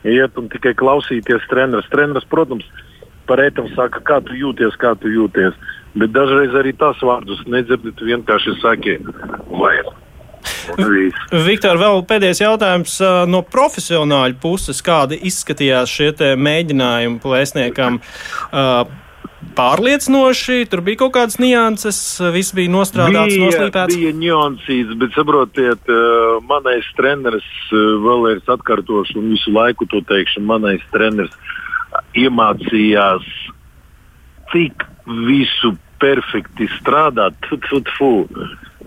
iet 0.07 0.39
un 0.39 0.49
tikai 0.53 0.73
klausīties 0.77 1.45
treneris. 1.51 1.89
Treneris, 1.93 2.25
protams, 2.31 2.65
par 3.29 3.43
ētam 3.43 3.69
saka, 3.75 4.01
kā 4.01 4.21
tu 4.25 4.37
jūties, 4.37 4.79
kā 4.81 4.95
tu 4.97 5.11
jūties. 5.11 5.57
Bet 5.97 6.13
dažreiz 6.13 6.55
arī 6.57 6.73
tās 6.77 6.99
vārdus 7.01 7.41
nedzirdi, 7.49 7.93
tu 7.97 8.09
vienkārši 8.09 8.57
saki, 8.61 8.99
vajag 9.51 9.95
Viktor, 11.47 11.79
vēl 11.79 12.03
pēdējais 12.07 12.43
jautājums 12.43 12.99
no 13.31 13.41
profesionāļu 13.47 14.37
puses. 14.43 14.83
Kādi 14.85 15.19
izskatījās 15.29 15.91
šie 15.91 16.11
mēģinājumi 16.37 17.19
plēsniekam? 17.23 18.01
Pārliecinoši, 19.57 20.67
tur 20.69 20.83
bija 20.85 20.99
kaut 21.01 21.15
kādas 21.15 21.39
nianses, 21.41 21.99
viss 22.33 22.53
bija 22.57 22.69
nostrādāts, 22.69 23.33
bija, 23.33 23.47
noslīpēts. 23.47 23.97
Bija 23.97 24.13
niansītas, 24.17 24.97
bet 25.01 25.17
saprotiet, 25.17 25.89
manais 26.45 26.85
treneris, 26.97 27.47
vēlreiz 27.71 28.45
atkārtošu 28.53 29.17
un 29.21 29.31
visu 29.33 29.53
laiku 29.55 29.87
to 29.89 30.03
teikšu, 30.09 30.43
manais 30.45 30.83
treneris 30.93 31.33
iemācījās, 32.17 33.25
cik 34.53 34.85
visu 35.25 35.73
perfekti 36.01 36.69
strādāt, 36.77 37.37
tu, 37.47 37.57
tu, 37.65 37.81
tu, 37.89 38.11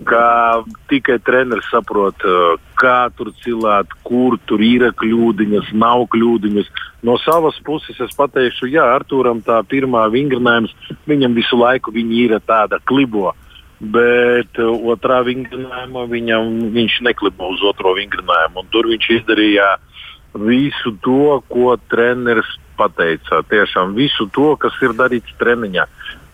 ka 0.07 0.63
tikai 0.89 1.17
treneris 1.25 1.67
saprot, 1.71 2.23
uh, 2.25 2.55
kā 2.79 3.09
tur 3.15 3.31
cilāt, 3.43 3.91
kur 4.07 4.37
tur 4.49 4.63
ir 4.65 4.87
kļūdiņas, 4.97 5.73
nav 5.77 6.07
kļūdiņas. 6.13 6.71
No 7.05 7.17
savas 7.21 7.57
puses 7.65 7.99
es 8.01 8.15
pateikšu, 8.17 8.69
jā, 8.71 8.85
Arthūram 8.95 9.41
tā 9.45 9.61
pirmā 9.67 10.07
vingrinājums, 10.13 10.73
viņam 11.09 11.37
visu 11.37 11.57
laiku 11.57 11.93
ir 11.95 12.39
tāda 12.45 12.79
klibo. 12.85 13.33
bet 13.81 14.59
uh, 14.61 14.77
otrā 14.93 15.23
vingrinājumā 15.25 16.05
viņam, 16.05 16.69
viņš 16.69 17.01
neklibo 17.01 17.47
uz 17.49 17.63
otro 17.65 17.95
vingrinājumu. 17.97 18.61
Tur 18.69 18.85
viņš 18.85 19.07
izdarīja 19.09 19.77
visu 20.37 20.93
to, 21.01 21.41
ko 21.49 21.77
treneris 21.89 22.59
pateica. 22.77 23.41
Tiešām 23.49 23.95
visu 23.97 24.27
to, 24.33 24.55
kas 24.61 24.77
ir 24.85 24.93
darīts 24.97 25.33
treniņā. 25.41 25.87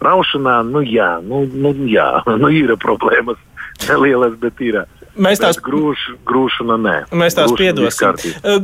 Raušanā, 0.04 0.60
nu 0.68 0.84
jā, 0.86 1.18
nu, 1.26 1.46
nu, 1.48 1.74
jā, 1.90 2.10
nu 2.42 2.52
ir 2.54 2.76
problēmas. 2.82 3.40
Nelielas, 3.90 4.38
bet 4.42 4.62
ir. 4.66 4.84
Mēs 5.18 5.42
tās 5.42 5.58
grūšu, 5.64 6.20
grūšana 6.30 6.78
nē. 6.78 6.96
Mēs 7.18 7.38
tās 7.38 7.54
piedosim. 7.58 8.18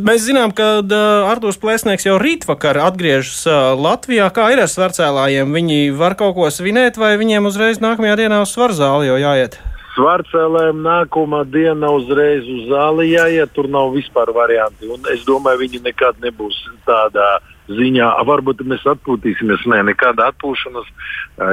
Mēs 0.05 0.25
zinām, 0.27 0.53
ka 0.53 0.83
Artūrs 1.31 1.57
Plēsnieks 1.61 2.05
jau 2.05 2.19
rītvakar 2.21 2.77
atgriežas 2.83 3.47
Latvijā. 3.79 4.29
Kā 4.33 4.51
ir 4.53 4.61
ar 4.61 4.69
svarcēlājiem? 4.69 5.49
Viņi 5.49 5.79
var 5.97 6.13
kaut 6.19 6.37
ko 6.37 6.49
svinēt, 6.53 6.99
vai 7.01 7.15
viņiem 7.21 7.49
uzreiz 7.49 7.81
nākamajā 7.81 8.19
dienā 8.21 8.43
uz 8.45 8.53
svarzāli 8.53 9.09
jau 9.09 9.17
jāiet? 9.23 9.57
Svarcēlēm 9.93 10.79
nākamā 10.85 11.43
diena 11.53 11.89
uzreiz 11.93 12.45
uz 12.49 12.69
zāli 12.69 13.11
jāiet, 13.11 13.51
tur 13.53 13.69
nav 13.69 13.91
vispār 13.93 14.29
varianti. 14.33 14.89
Un 14.89 15.09
es 15.13 15.25
domāju, 15.25 15.65
viņi 15.65 15.83
nekad 15.89 16.21
nebūs 16.21 16.57
tādā 16.85 17.35
ziņā. 17.69 18.13
Varbūt 18.29 18.61
mēs 18.69 18.85
atpūtīsimies. 18.93 19.65
Nē, 19.69 19.83
nekāda 19.89 20.31
atpūšanas 20.33 20.89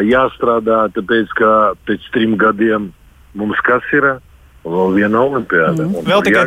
jāstrādā, 0.08 0.86
tāpēc 0.96 1.36
ka 1.36 1.52
pēc 1.88 2.08
trim 2.16 2.36
gadiem 2.40 2.90
mums 3.38 3.60
kas 3.66 3.86
ir? 3.96 4.12
Vēl 4.60 4.92
viena 4.92 5.22
olimpiāda. 5.24 5.86
Mm. 5.86 6.04
Vēl, 6.04 6.20
tikai, 6.26 6.42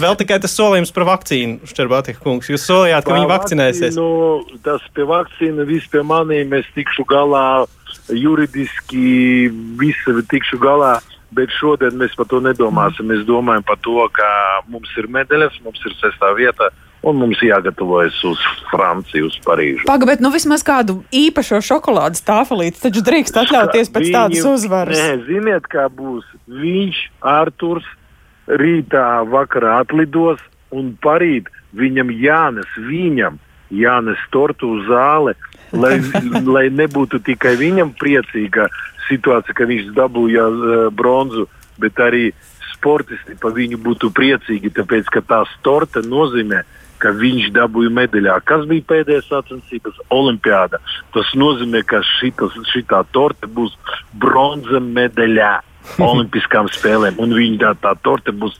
vēl 0.00 0.14
tikai 0.16 0.38
tas 0.40 0.54
solījums 0.56 0.94
par 0.96 1.04
vakcīnu, 1.10 1.68
Šķerbatika 1.68 2.22
kungs. 2.22 2.48
Jūs 2.48 2.64
solījāt, 2.64 3.04
ka 3.04 3.18
viņi 3.18 3.28
vakcinēsies. 3.28 3.98
Vakcīnu, 4.00 4.60
tas 4.64 4.86
pie 4.96 5.04
vakcīna, 5.10 5.66
viss 5.68 5.90
pie 5.92 6.00
maniem, 6.06 6.54
es 6.56 6.70
tikšu 6.72 7.04
galā 7.10 7.66
juridiski, 8.08 9.50
visi 9.80 10.16
tikšu 10.32 10.60
galā. 10.62 10.96
Bet 11.36 11.52
šodien 11.54 11.94
mēs 12.00 12.16
par 12.18 12.26
to 12.26 12.40
nedomāsim. 12.42 13.06
Mēs 13.12 13.26
domājam 13.28 13.62
par 13.68 13.76
to, 13.84 14.00
ka 14.16 14.30
mums 14.66 14.90
ir 14.98 15.06
medaļas, 15.12 15.60
mums 15.62 15.84
ir 15.86 15.94
sestā 16.00 16.32
vieta. 16.34 16.72
Un 17.00 17.16
mums 17.16 17.40
jāgatavojas 17.40 18.18
uz 18.28 18.40
Franciju, 18.68 19.30
uz 19.30 19.36
Parīzi. 19.44 19.86
Pagaidiet, 19.88 20.20
nu 20.20 20.28
vismaz 20.34 20.60
kādu 20.66 20.98
īpašo 21.16 21.62
šokolādes 21.64 22.20
tāfelīti 22.26 22.82
taču 22.82 23.00
drīkst 23.06 23.38
atļauties 23.40 23.88
pēc 23.94 24.04
Viņu, 24.04 24.16
tādas 24.18 24.48
uzvaras. 24.50 25.00
Nē, 25.00 25.14
ziniet, 25.24 25.68
kā 25.72 25.86
būs. 25.88 26.26
Viņš, 26.60 26.98
Arturs, 27.24 27.86
rītā 28.60 29.06
vakarā 29.32 29.78
atlidos 29.80 30.42
un 30.76 30.92
parīt 31.00 31.48
viņam 31.76 32.10
jānes, 32.12 32.68
viņam 32.76 33.38
jānes 33.72 34.20
tortu 34.34 34.74
uz 34.76 34.84
zāli, 34.90 35.34
lai, 35.72 35.96
lai 36.54 36.66
nebūtu 36.68 37.22
tikai 37.24 37.54
viņam 37.60 37.94
priecīga 37.96 38.68
situācija, 39.08 39.56
ka 39.56 39.68
viņš 39.70 39.88
dabūja 39.96 40.44
uh, 40.50 40.82
bronzu, 40.92 41.46
bet 41.80 41.96
arī 42.02 42.28
sportisti 42.74 43.38
par 43.40 43.54
viņu 43.56 43.80
būtu 43.80 44.12
priecīgi, 44.12 44.72
tāpēc 44.76 45.08
ka 45.12 45.24
tā 45.24 45.40
torta 45.64 46.04
nozīmē, 46.04 46.60
ka 46.60 46.79
ka 47.00 47.14
viņš 47.16 47.50
dabūja 47.56 47.92
medaļā. 47.96 48.36
Kas 48.48 48.66
bija 48.70 48.86
pēdējais 48.92 49.30
sacensības? 49.30 49.98
Olimpiāda. 50.14 50.82
Tas 51.14 51.32
nozīmē, 51.38 51.82
ka 51.88 52.02
šitas, 52.18 52.54
šitā 52.72 53.02
torte 53.14 53.50
būs 53.50 53.76
bronza 54.20 54.82
medaļā. 54.84 55.58
Olimpiskām 56.10 56.68
spēlēm, 56.70 57.16
un 57.24 57.32
viņa 57.34 57.56
tā, 57.62 57.70
tā 57.82 57.94
torte 58.04 58.34
būs 58.36 58.54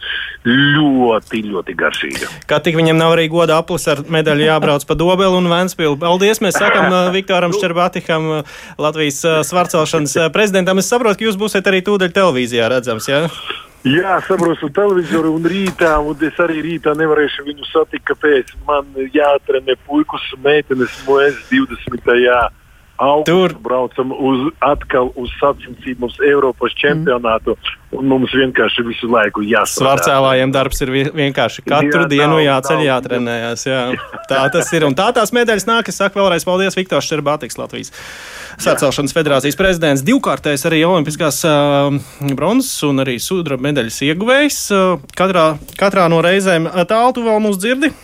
ļoti, 0.48 1.42
ļoti 1.50 1.76
garšīga. 1.78 2.30
Kā 2.48 2.58
tik 2.64 2.78
viņam 2.80 2.96
nav 2.98 3.14
arī 3.14 3.28
goda 3.30 3.60
aplis 3.60 3.84
ar 3.92 4.00
medaļu 4.08 4.46
jābrauc 4.48 4.86
pa 4.88 4.96
Dobelu 4.98 5.38
un 5.38 5.50
Vēnspilsnu. 5.52 6.00
Paldies! 6.00 6.40
Mēs 6.42 6.58
sakam 6.58 6.88
uh, 6.96 7.10
Viktoram 7.14 7.54
Šķerbatikam, 7.54 8.30
uh, 8.40 8.60
Latvijas 8.80 9.20
uh, 9.28 9.40
svarcelšanas 9.46 10.16
prezidentam. 10.34 10.80
Es 10.80 10.90
saprotu, 10.90 11.20
ka 11.20 11.28
jūs 11.28 11.40
būsiet 11.40 11.68
arī 11.70 11.84
tūdaļ 11.86 12.16
televīzijā 12.16 12.72
redzams, 12.72 13.10
jā? 13.12 13.26
Ja? 13.28 13.68
Jā, 13.80 14.18
saprotu 14.26 14.68
televizoru 14.76 15.30
un 15.38 15.46
rītā, 15.48 15.94
un 16.04 16.18
es 16.26 16.36
arī 16.44 16.58
rītā 16.66 16.92
nevarēšu 17.00 17.46
viņu 17.46 17.64
satikt, 17.64 18.10
kāpēc 18.10 18.50
man 18.68 18.90
jāatrenē 19.14 19.78
puikas 19.86 20.26
un 20.36 20.42
meitenes 20.44 20.98
mūžs 21.06 21.38
20. 21.48 22.10
Augustā. 23.00 23.32
Tur 23.32 23.54
braucam 23.64 24.12
uz, 24.12 24.46
atkal 24.64 25.10
uz 25.18 25.32
sacensībām, 25.40 26.12
Eiropas 26.26 26.74
čempionātu, 26.78 27.56
mm. 27.56 27.98
un 27.98 28.10
mums 28.10 28.34
vienkārši 28.36 28.84
visu 28.86 29.08
laiku 29.10 29.44
jāsaka. 29.46 29.80
Svarcēlājiem 29.80 30.52
darbs 30.54 30.84
ir 30.84 30.92
vienkārši 31.16 31.64
katru 31.64 32.04
jā, 32.04 32.10
dienu 32.12 32.36
nav, 32.36 32.42
jāceļ, 32.44 32.76
nav. 32.76 32.86
jātrenējas. 32.88 33.66
Jā. 33.68 33.80
Tā 34.30 34.42
tas 34.52 34.72
ir, 34.76 34.86
un 34.88 34.96
tā 34.98 35.08
tās 35.16 35.32
medaļas 35.36 35.66
nāk. 35.70 35.90
Es 35.90 36.00
saku 36.00 36.20
vēlreiz 36.20 36.46
paldies 36.46 36.78
Viktors 36.78 37.08
Šerbātiks, 37.10 37.58
Latvijas. 37.60 37.94
Sacēlšanas 38.60 39.16
federācijas 39.16 39.56
prezidents, 39.56 40.04
divkārtais 40.04 40.66
arī 40.68 40.82
olimpiskās 40.84 41.40
uh, 41.48 41.96
bronzas 42.36 42.74
un 42.86 43.00
arī 43.06 43.16
sudraba 43.22 43.70
medaļas 43.70 44.02
ieguvējs. 44.10 44.60
Uh, 44.76 45.10
katrā, 45.16 45.54
katrā 45.80 46.10
no 46.12 46.20
reizēm 46.24 46.68
tālu 46.90 47.16
tu 47.16 47.24
vēl 47.26 47.40
mūs 47.46 47.60
dzirdi. 47.62 47.94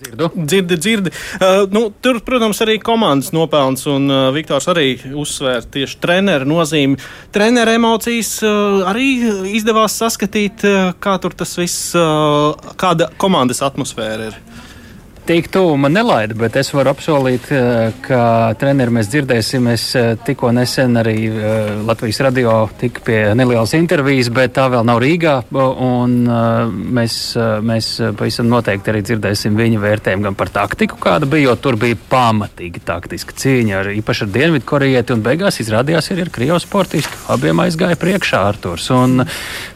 Dzirdu. 0.00 0.30
Dzirdi, 0.34 0.76
dzirdi. 0.80 1.10
Uh, 1.10 1.66
nu, 1.68 1.82
tur, 2.00 2.22
protams, 2.24 2.62
arī 2.64 2.78
komandas 2.80 3.34
nopelns, 3.36 3.84
un 3.90 4.08
uh, 4.08 4.30
Viktors 4.32 4.70
arī 4.72 4.94
uzsvēra 5.12 5.60
tieši 5.74 5.98
treneru 6.00 6.48
nozīmi. 6.48 6.96
Treneru 7.34 7.74
emocijas 7.76 8.38
uh, 8.40 8.80
arī 8.88 9.10
izdevās 9.52 9.98
saskatīt, 10.00 10.64
uh, 10.64 10.94
kā 11.04 11.18
tur 11.20 11.36
tas 11.36 11.52
viss, 11.60 11.90
uh, 11.98 12.56
kāda 12.80 13.10
komandas 13.20 13.60
atmosfēra 13.66 14.30
ir. 14.30 14.40
Tik 15.30 15.46
tuvu 15.46 15.76
man 15.78 15.92
nelaida, 15.94 16.34
bet 16.34 16.56
es 16.58 16.72
varu 16.74 16.90
apsolīt, 16.90 17.44
eh, 17.54 17.92
ka 18.02 18.50
treneri 18.58 18.90
mēs 18.90 19.06
dzirdēsim. 19.12 19.68
Es 19.70 19.84
eh, 19.94 20.16
tikko 20.26 20.48
nesen 20.50 20.98
arī 20.98 21.12
eh, 21.30 21.68
Latvijas 21.86 22.18
radio 22.26 22.54
tika 22.80 23.04
pie 23.06 23.18
nelielas 23.38 23.70
intervijas, 23.78 24.26
bet 24.34 24.56
tā 24.56 24.64
vēl 24.72 24.82
nav 24.88 24.98
Rīgā. 24.98 25.34
Un 25.54 26.16
mēs, 26.98 27.14
mēs 27.62 27.92
pavisam 28.18 28.48
noteikti 28.50 28.90
arī 28.90 29.04
dzirdēsim 29.06 29.54
viņa 29.54 29.78
vērtējumu 29.84 30.26
gan 30.26 30.38
par 30.40 30.50
taktiku, 30.50 30.98
kāda 30.98 31.30
bija, 31.30 31.52
jo 31.52 31.54
tur 31.62 31.78
bija 31.78 32.00
pamatīgi 32.10 32.82
taktiska 32.90 33.38
cīņa, 33.44 33.78
ar, 33.84 33.92
īpaši 34.02 34.26
ar 34.26 34.34
Dienvidu 34.34 34.66
korejieti, 34.66 35.14
un 35.14 35.22
beigās 35.22 35.60
izrādījās 35.62 36.10
arī 36.10 36.26
ar 36.26 36.34
Krievijas 36.34 36.66
sportistu. 36.66 37.22
Abiem 37.30 37.62
aizgāja 37.62 38.00
priekšā 38.02 38.42
Arturs. 38.50 38.90
Un 38.98 39.22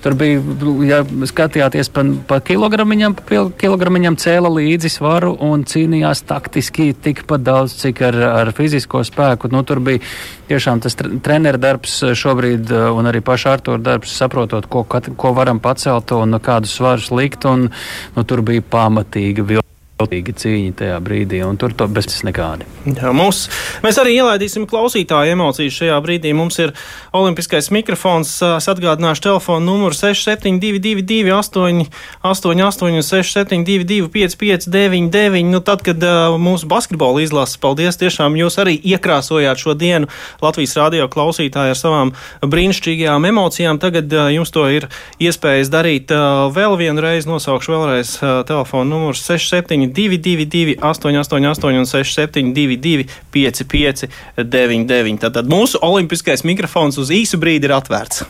tur 0.02 0.18
bija, 0.18 0.42
ja 0.90 1.00
skatījāties 1.06 1.94
pa, 1.94 2.08
pa 2.26 2.42
kilogramiņam, 2.42 3.20
pa 3.23 3.46
kilogramiņam 3.62 4.18
cēla 4.18 4.50
līdzi 4.58 4.96
svaru 4.99 5.37
un 5.44 5.64
cīnījās 5.68 6.24
taktiski 6.28 6.90
tikpat 7.04 7.44
daudz, 7.44 7.76
cik 7.80 8.02
ar, 8.08 8.20
ar 8.42 8.52
fizisko 8.56 9.02
spēku. 9.06 9.50
Nu, 9.52 9.64
tur 9.66 9.82
bija 9.84 10.02
tiešām 10.50 10.82
tas 10.84 10.96
treneru 10.98 11.60
darbs 11.60 12.00
šobrīd 12.16 12.72
un 12.94 13.10
arī 13.10 13.24
paša 13.24 13.58
Artur 13.58 13.82
darbs, 13.84 14.14
saprotot, 14.18 14.68
ko, 14.70 14.84
ko 14.86 15.34
varam 15.36 15.60
pacelt 15.64 16.14
un 16.16 16.40
kādus 16.42 16.78
svarus 16.78 17.12
likt. 17.14 17.46
Un, 17.50 17.68
nu, 18.16 18.26
tur 18.28 18.44
bija 18.46 18.64
pamatīga 18.74 19.63
Veltīga 19.94 20.32
cīņa 20.34 20.72
tajā 20.74 20.94
brīdī, 21.06 21.38
un 21.46 21.54
tur 21.54 21.70
to 21.78 21.86
bez 21.86 22.08
nekādi. 22.26 22.66
Jā, 22.96 23.12
mums, 23.14 23.44
mēs 23.84 23.94
arī 24.02 24.16
ielaidīsim 24.18 24.64
klausītāju 24.66 25.36
emocijas 25.36 25.76
šajā 25.78 25.98
brīdī. 26.02 26.32
Mums 26.34 26.58
ir 26.58 26.72
olimpiskais 27.14 27.70
mikrofons. 27.70 28.32
Es 28.56 28.66
atgādināšu 28.72 29.22
telefonu 29.28 29.68
numuru 29.68 29.94
6722, 29.94 31.30
888, 31.30 33.04
672, 33.06 34.08
559, 34.10 35.52
nu, 35.52 35.60
tad, 35.62 35.84
kad 35.86 36.02
uh, 36.02 36.34
mūsu 36.42 36.66
basketbola 36.66 37.22
izlases, 37.22 37.60
paldies, 37.62 37.94
tiešām 38.02 38.34
jūs 38.40 38.58
arī 38.58 38.74
iekrāsojāt 38.82 39.62
šo 39.62 39.76
dienu 39.78 40.10
Latvijas 40.42 40.74
radio 40.80 41.06
klausītāju 41.06 41.76
ar 41.76 41.78
savām 41.78 42.12
brīnišķīgajām 42.42 43.30
emocijām. 43.30 43.78
Tagad 43.78 44.10
uh, 44.10 44.26
jums 44.34 44.50
to 44.50 44.66
ir 44.74 44.90
iespējas 45.22 45.70
darīt 45.70 46.10
uh, 46.10 46.50
vēl 46.50 46.74
vienreiz. 46.82 47.30
Nosaukšu 47.30 47.76
vēlreiz 47.76 48.16
uh, 48.18 48.42
telefonu 48.50 48.96
numuru 48.98 49.22
67. 49.22 49.83
222, 49.92 50.78
888, 50.80 51.78
un 51.80 51.88
672, 51.90 53.08
55, 53.34 54.08
99. 54.36 55.20
Tātad 55.26 55.50
mūsu 55.50 55.80
olimpiskais 55.84 56.46
mikrofons 56.48 57.00
uz 57.02 57.12
īsu 57.14 57.40
brīdi 57.42 57.68
ir 57.68 57.76
atvērts. 57.76 58.24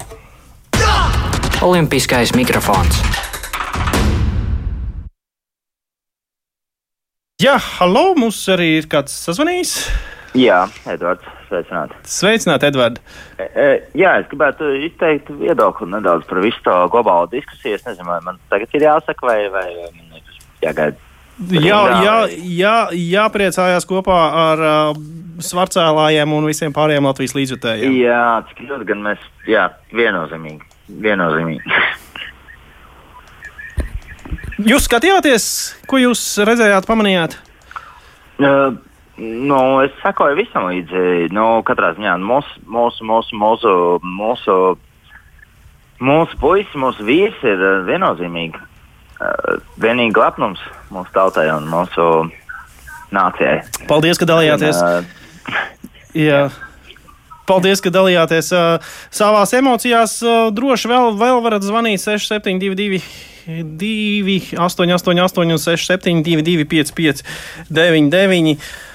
Olimpiskais 1.64 2.34
mikrofons. 2.36 2.98
Jā, 7.42 7.58
hallo, 7.78 8.12
mums 8.16 8.38
arī 8.52 8.76
ir 8.78 8.86
kāds 8.90 9.14
sazvanījis. 9.26 9.72
Jā, 10.38 10.64
Edvards, 10.90 11.26
sveicināti. 11.46 11.98
Sveicināti, 12.10 12.66
Edvard. 12.70 12.96
E, 13.38 13.44
e, 13.46 13.66
jā, 14.00 14.16
es 14.22 14.28
gribētu 14.30 14.70
izteikt 14.86 15.28
viedokli 15.38 15.86
nedaudz 15.92 16.26
par 16.30 16.40
visu 16.42 16.58
to 16.66 16.74
globālo 16.90 17.28
diskusiju. 17.30 17.76
Es 17.78 17.84
nezinu, 17.86 18.08
vai 18.10 18.20
man 18.24 18.40
tagad 18.50 18.74
ir 18.74 18.86
jāsaka, 18.88 19.28
vai, 19.28 19.36
vai 19.54 19.66
man 19.84 20.18
ir 20.18 20.40
jāgaida 20.64 20.98
Jā, 21.50 21.80
jā, 22.04 22.16
jā, 22.46 22.74
jāpriecājās 22.94 23.86
kopā 23.90 24.18
ar 24.38 24.60
uh, 24.62 25.00
svarcēlājiem 25.42 26.30
un 26.36 26.46
visiem 26.46 26.74
pārējiem 26.74 27.08
Latvijas 27.08 27.34
līdzjutējiem. 27.34 27.96
Jā, 28.04 28.22
cik 28.50 28.62
ļoti 28.68 28.88
gan 28.92 29.02
mēs, 29.08 29.26
jā, 29.50 29.66
viennozīmīgi. 29.90 30.62
viennozīmīgi. 31.02 31.82
jūs 34.70 34.86
skatījāties, 34.86 35.46
ko 35.90 35.98
jūs 36.04 36.26
redzējāt, 36.46 36.86
pamanījāt? 36.90 37.38
Uh, 38.38 38.78
Nu, 39.16 39.58
es 39.84 39.92
sekoju 40.02 40.34
visam 40.34 40.66
līdzi. 40.66 41.28
Nu, 41.34 41.62
katrā 41.66 41.92
ziņā 41.94 42.16
mūsu, 42.18 42.58
mūsu, 42.66 43.06
mūsu, 43.06 43.36
mūsu, 43.38 43.74
mūsu, 44.02 44.56
mūsu 46.02 46.38
puisis, 46.40 46.74
mūsu 46.74 47.06
vīrs 47.06 47.44
ir 47.46 47.62
uh, 47.62 47.84
viennozīmīgi. 47.86 48.58
Uh, 49.24 49.56
vienīgi 49.80 50.20
lepnums 50.20 50.60
mūsu 50.92 51.12
tautai 51.14 51.46
un 51.54 51.68
mūsu 51.70 52.04
nācijai. 53.14 53.62
Paldies, 53.88 54.20
ka 54.20 54.28
dalījāties! 54.28 54.80
Un, 54.80 55.06
uh, 55.06 55.60
Jā. 56.26 56.46
Paldies, 57.48 57.82
ka 57.84 57.92
dalījāties 57.92 58.50
uh, 58.56 58.96
savās 59.12 59.52
emocijās. 59.56 60.18
Uh, 60.24 60.48
droši 60.54 60.90
vēl, 60.90 61.14
vēl 61.20 61.40
varat 61.44 61.64
zvanīt 61.64 62.02
6722. 62.02 63.00
2, 63.44 64.56
8, 64.56 64.92
8, 64.96 65.18
8, 65.20 65.58
6, 65.60 65.86
7, 65.90 66.22
2, 66.24 66.44
2, 66.46 66.64
5, 66.64 66.92
5, 66.96 67.24
9, 67.68 68.12
9. 68.12 68.54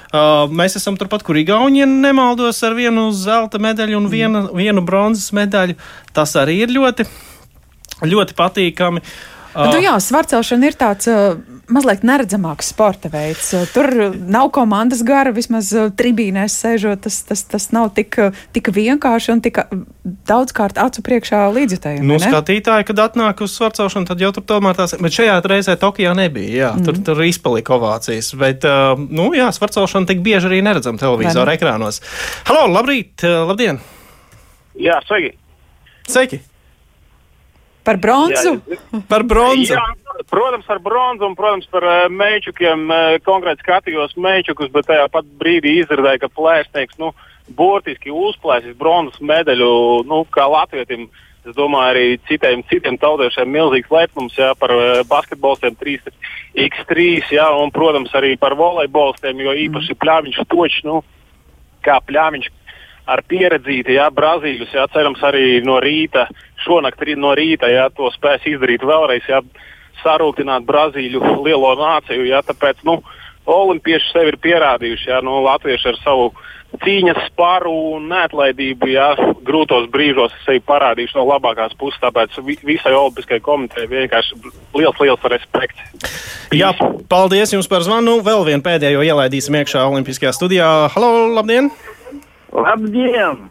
Uh, 0.09 0.49
mēs 0.49 0.73
esam 0.79 0.97
turpat, 0.97 1.21
kur 1.25 1.37
Igaunija 1.37 1.85
nemaldos 1.85 2.63
ar 2.65 2.73
vienu 2.73 3.11
zelta 3.13 3.61
medaļu 3.61 3.99
un 3.99 4.07
vienu, 4.09 4.45
vienu 4.57 4.81
bronzas 4.85 5.29
medaļu. 5.37 5.77
Tas 6.17 6.33
arī 6.41 6.63
ir 6.65 6.73
ļoti, 6.73 7.05
ļoti 8.09 8.37
patīkami. 8.39 9.05
Uh, 9.05 9.38
nu, 9.55 9.79
jā, 9.81 9.95
svarcelšana 10.01 10.69
ir 10.69 10.75
tāds 10.77 11.09
uh, 11.09 11.39
mazliet 11.69 12.03
neredzamāks 12.05 12.71
sporta 12.73 13.09
veids. 13.13 13.51
Uh, 13.55 13.65
tur 13.73 13.89
nav 14.15 14.51
komandas 14.55 15.01
gara, 15.05 15.31
vismaz 15.35 15.71
uh, 15.73 15.89
tribīnēs 15.93 16.57
sēžot. 16.61 17.03
Tas, 17.05 17.21
tas, 17.27 17.43
tas 17.49 17.69
nav 17.75 17.91
tik, 17.97 18.17
uh, 18.21 18.43
tik 18.55 18.71
vienkārši 18.75 19.33
un 19.33 19.43
tik 19.45 19.61
daudzkārt 20.29 20.79
acu 20.81 21.03
priekšā 21.05 21.45
līdzjutējiem. 21.55 22.05
Nu, 22.09 22.19
skatītāji, 22.21 22.87
kad 22.89 23.03
atnāk 23.05 23.43
uz 23.45 23.55
svarcelšanu, 23.57 24.09
tad 24.09 24.21
jau 24.23 24.31
tur 24.35 24.45
tomēr 24.53 24.77
tās, 24.77 24.97
bet 25.01 25.17
šajā 25.17 25.39
reizē 25.49 25.77
Tokijā 25.79 26.13
nebija. 26.17 26.49
Jā, 26.49 26.71
mm. 26.75 26.85
tur, 26.87 26.99
tur 27.05 27.23
izpalika 27.25 27.77
ovācijas. 27.77 28.33
Bet, 28.39 28.67
uh, 28.67 28.93
nu, 28.99 29.31
jā, 29.37 29.49
svarcelšana 29.55 30.09
tik 30.09 30.25
bieži 30.25 30.51
arī 30.51 30.61
neredzam 30.65 30.99
televizora 31.01 31.57
ekrānos. 31.57 32.03
Halo, 32.49 32.67
labrīt, 32.73 33.17
uh, 33.25 33.43
labdien! 33.49 33.81
Jā, 34.79 35.01
sveiki! 35.07 35.35
Sveiki! 36.09 36.43
Par 37.83 37.97
bronzu? 37.97 38.59
Jā, 38.67 38.99
par 39.09 39.23
bronzu. 39.27 39.73
Jā, 39.73 39.85
protams, 40.29 40.67
par 40.67 40.81
bronzu 40.83 41.25
un, 41.29 41.35
protams, 41.37 41.69
par 41.71 41.85
uh, 41.87 42.01
mečukiem. 42.11 42.85
Uh, 42.91 43.15
konkrēti 43.25 43.63
skatījos 43.63 44.17
mečukus, 44.19 44.71
bet 44.73 44.89
tajā 44.89 45.07
pat 45.13 45.27
brīdī 45.39 45.79
izrādīja, 45.83 46.25
ka 46.25 46.31
plēsnieks 46.35 46.99
nu, 47.01 47.13
burtiski 47.55 48.13
uzplēsis 48.13 48.77
bronzas 48.77 49.17
medaļu 49.23 49.71
nu, 50.09 50.23
kā 50.33 50.49
latvietim. 50.51 51.07
Es 51.47 51.55
domāju, 51.55 51.93
arī 51.93 52.07
citiem, 52.27 52.61
citiem 52.67 52.97
tautiešiem 52.99 53.47
milzīgs 53.47 53.89
lepnums 53.93 54.35
jā, 54.37 54.51
par 54.59 54.73
uh, 54.75 54.99
basketbolistiem 55.07 55.77
3x3, 55.79 57.05
jā, 57.31 57.47
un, 57.55 57.71
protams, 57.73 58.11
arī 58.19 58.35
par 58.37 58.57
volejbolistiem, 58.59 59.39
jo 59.45 59.55
īpaši 59.63 59.95
pļāviņš 60.03 60.43
točs, 60.51 60.83
nu, 60.85 60.99
kā 61.85 61.95
pļāviņš 62.05 62.51
ar 63.09 63.23
pieredzīti, 63.27 63.97
jā, 63.97 64.09
Brazīļus, 64.13 64.73
jā, 64.75 64.85
cerams, 64.93 65.21
arī 65.25 65.59
no 65.65 65.79
rīta, 65.83 66.27
šonakt 66.65 67.01
no 67.17 67.33
rīta, 67.37 67.69
jā, 67.71 67.89
to 67.95 68.11
spēs 68.13 68.45
izdarīt 68.49 68.85
vēlreiz, 68.85 69.25
jā, 69.29 69.41
sarūktināt 70.03 70.67
Brazīļu 70.67 71.41
lielo 71.45 71.73
nāciju, 71.79 72.27
jā, 72.29 72.43
tāpēc, 72.45 72.83
nu, 72.87 72.99
olimpieši 73.49 74.13
sevi 74.13 74.33
ir 74.33 74.39
pierādījuši, 74.43 75.09
jā, 75.09 75.19
nu, 75.25 75.41
latvieši 75.47 75.91
ar 75.93 75.99
savu 76.03 76.31
cīņas 76.83 77.23
spāru 77.31 77.71
un 77.95 78.05
neatlaidību, 78.11 78.89
jā, 78.93 79.07
grūtos 79.45 79.89
brīžos 79.89 80.35
sevi 80.45 80.61
parādījuši 80.69 81.17
no 81.17 81.25
labākās 81.31 81.73
puses, 81.79 81.97
tāpēc 82.03 82.37
visai 82.45 82.93
Olimpiskajai 82.93 83.41
komitejai 83.41 83.89
vienkārši 83.89 84.37
liels, 84.77 85.01
liels 85.01 85.29
respekts. 85.33 85.81
Jā, 86.53 86.71
paldies 87.09 87.55
jums 87.55 87.69
par 87.69 87.85
zvanu. 87.85 88.19
Vēl 88.25 88.45
vienu 88.45 88.65
pēdējo 88.65 89.01
ielaidīsim 89.05 89.57
iekšā 89.63 89.87
Olimpiskajā 89.89 90.35
studijā. 90.37 90.69
Halo, 90.93 91.29
labdien! 91.33 91.73
Labdien! 92.53 93.49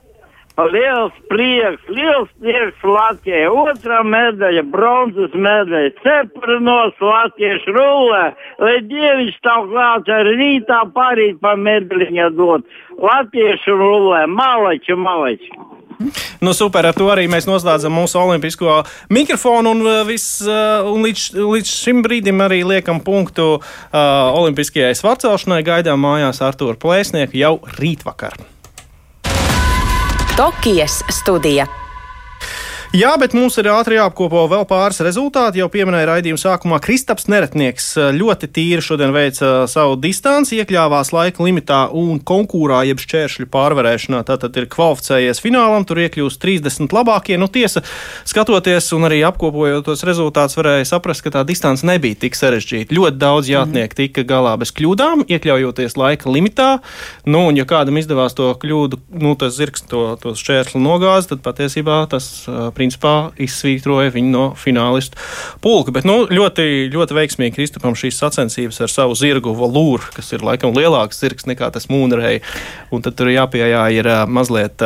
Liels 0.58 1.14
prieks, 1.30 1.84
liels 1.86 2.30
prieks 2.42 2.82
Latvijai. 2.82 3.44
Otra 3.46 4.00
medaļa, 4.02 4.64
bronzas 4.72 5.36
medaļa, 5.38 5.92
ceprinos 6.02 6.98
latviešu 6.98 7.76
rullē, 7.76 8.24
lai 8.58 8.74
dievišķi 8.90 9.38
stāv 9.38 9.70
klāts 9.70 10.10
ar 10.10 10.26
rītā 10.26 10.80
parīt 10.96 11.38
pa 11.38 11.54
medaļiņa 11.54 12.30
dot. 12.34 12.66
Latviešu 12.98 13.78
rullē, 13.78 14.26
malači, 14.26 14.98
malači. 14.98 15.52
Nu, 16.42 16.52
super, 16.54 16.86
ar 16.86 16.94
to 16.94 17.06
arī 17.10 17.26
mēs 17.30 17.46
noslēdzam 17.46 17.94
mūsu 17.94 18.18
olimpisko 18.18 18.82
mikrofonu. 19.14 19.74
Un, 19.74 19.86
uh, 19.86 20.02
vis, 20.06 20.26
uh, 20.46 20.86
un 20.90 21.06
līdz, 21.06 21.30
līdz 21.38 21.72
šim 21.86 22.02
brīdim 22.06 22.42
arī 22.42 22.64
liekam 22.66 23.02
punktu 23.02 23.48
uh, 23.58 23.64
Olimpiskajai 24.38 24.94
svarcelšanai. 24.98 25.64
Gaidām 25.66 26.02
mājās 26.02 26.42
Artūru 26.42 26.78
Plēsnieku 26.82 27.38
jau 27.38 27.58
rītvakar. 27.78 28.38
Tokijas 30.38 31.04
studija. 31.08 31.66
Jā, 32.96 33.10
bet 33.20 33.34
mums 33.36 33.52
ir 33.60 33.66
ātri 33.68 33.98
jāapkopo 33.98 34.46
vēl 34.48 34.62
pāris 34.64 35.02
rezultāti. 35.04 35.60
Jau 35.60 35.66
pieminēja 35.68 36.06
raidījuma 36.08 36.40
sākumā 36.40 36.78
Kristaps 36.80 37.26
Neretnieks 37.28 37.90
ļoti 38.16 38.48
tīri 38.48 38.80
šodien 38.80 39.10
veica 39.12 39.66
savu 39.68 39.98
distanci, 40.00 40.56
iekļāvās 40.62 41.10
laika 41.12 41.44
limitā 41.44 41.82
un 41.92 42.16
konkurā, 42.16 42.78
jeb 42.88 43.02
šķēršļu 43.04 43.44
pārvarēšanā. 43.52 44.22
Tātad 44.30 44.56
ir 44.56 44.70
kvalificējies 44.72 45.42
finālam, 45.44 45.84
tur 45.84 46.00
iekļūst 46.00 46.40
30 46.40 46.94
labākie. 46.96 47.36
Nu, 47.36 47.50
tiesa, 47.52 47.82
skatoties 48.24 48.88
un 48.96 49.04
arī 49.10 49.20
apkopojot 49.28 49.84
tos 49.90 50.06
rezultātus, 50.08 50.56
varēja 50.56 50.88
saprast, 50.88 51.26
ka 51.26 51.34
tā 51.36 51.44
distance 51.44 51.84
nebija 51.84 52.16
tik 52.24 52.40
sarežģīta. 52.40 52.96
Ļoti 52.96 53.20
daudz 53.20 53.52
jātnieku 53.52 54.00
tika 54.00 54.24
galā 54.32 54.54
bez 54.64 54.72
kļūdām, 54.72 55.26
iekļaujoties 55.28 55.98
laika 56.00 56.32
limitā. 56.32 56.70
Nu, 57.28 57.44
un 57.52 57.60
ja 57.60 57.68
kādam 57.68 58.00
izdevās 58.00 58.32
to 58.32 58.48
kļūdu, 58.64 59.02
nu, 59.20 59.36
tas 59.36 59.60
zirgs 59.60 59.84
to, 59.92 60.08
to 60.24 60.32
šķērsli 60.40 60.80
nogāzt, 60.80 61.34
tad 61.36 61.44
patiesībā 61.44 62.00
tas 62.08 62.32
eh, 62.48 62.72
principā 62.78 63.14
izsvītroja 63.40 64.14
viņu 64.14 64.32
no 64.32 64.46
finālistu 64.58 65.18
pulka. 65.64 65.92
Bet 65.94 66.06
nu, 66.08 66.22
ļoti, 66.30 66.88
ļoti 66.94 67.18
veiksmīgi 67.18 67.56
Kristupam 67.58 67.96
šīs 67.98 68.20
sacensības 68.22 68.80
ar 68.84 68.92
savu 68.92 69.18
zirgu 69.18 69.52
valūru, 69.58 70.12
kas 70.14 70.30
ir 70.36 70.46
laikam 70.46 70.76
lielāks 70.76 71.20
zirgs 71.20 71.48
nekā 71.50 71.72
tas 71.74 71.90
mūnrei. 71.90 72.38
Un 72.94 73.02
tad 73.04 73.18
tur 73.18 73.30
jāpieejā 73.32 73.84
ir 73.98 74.08
mazliet 74.30 74.82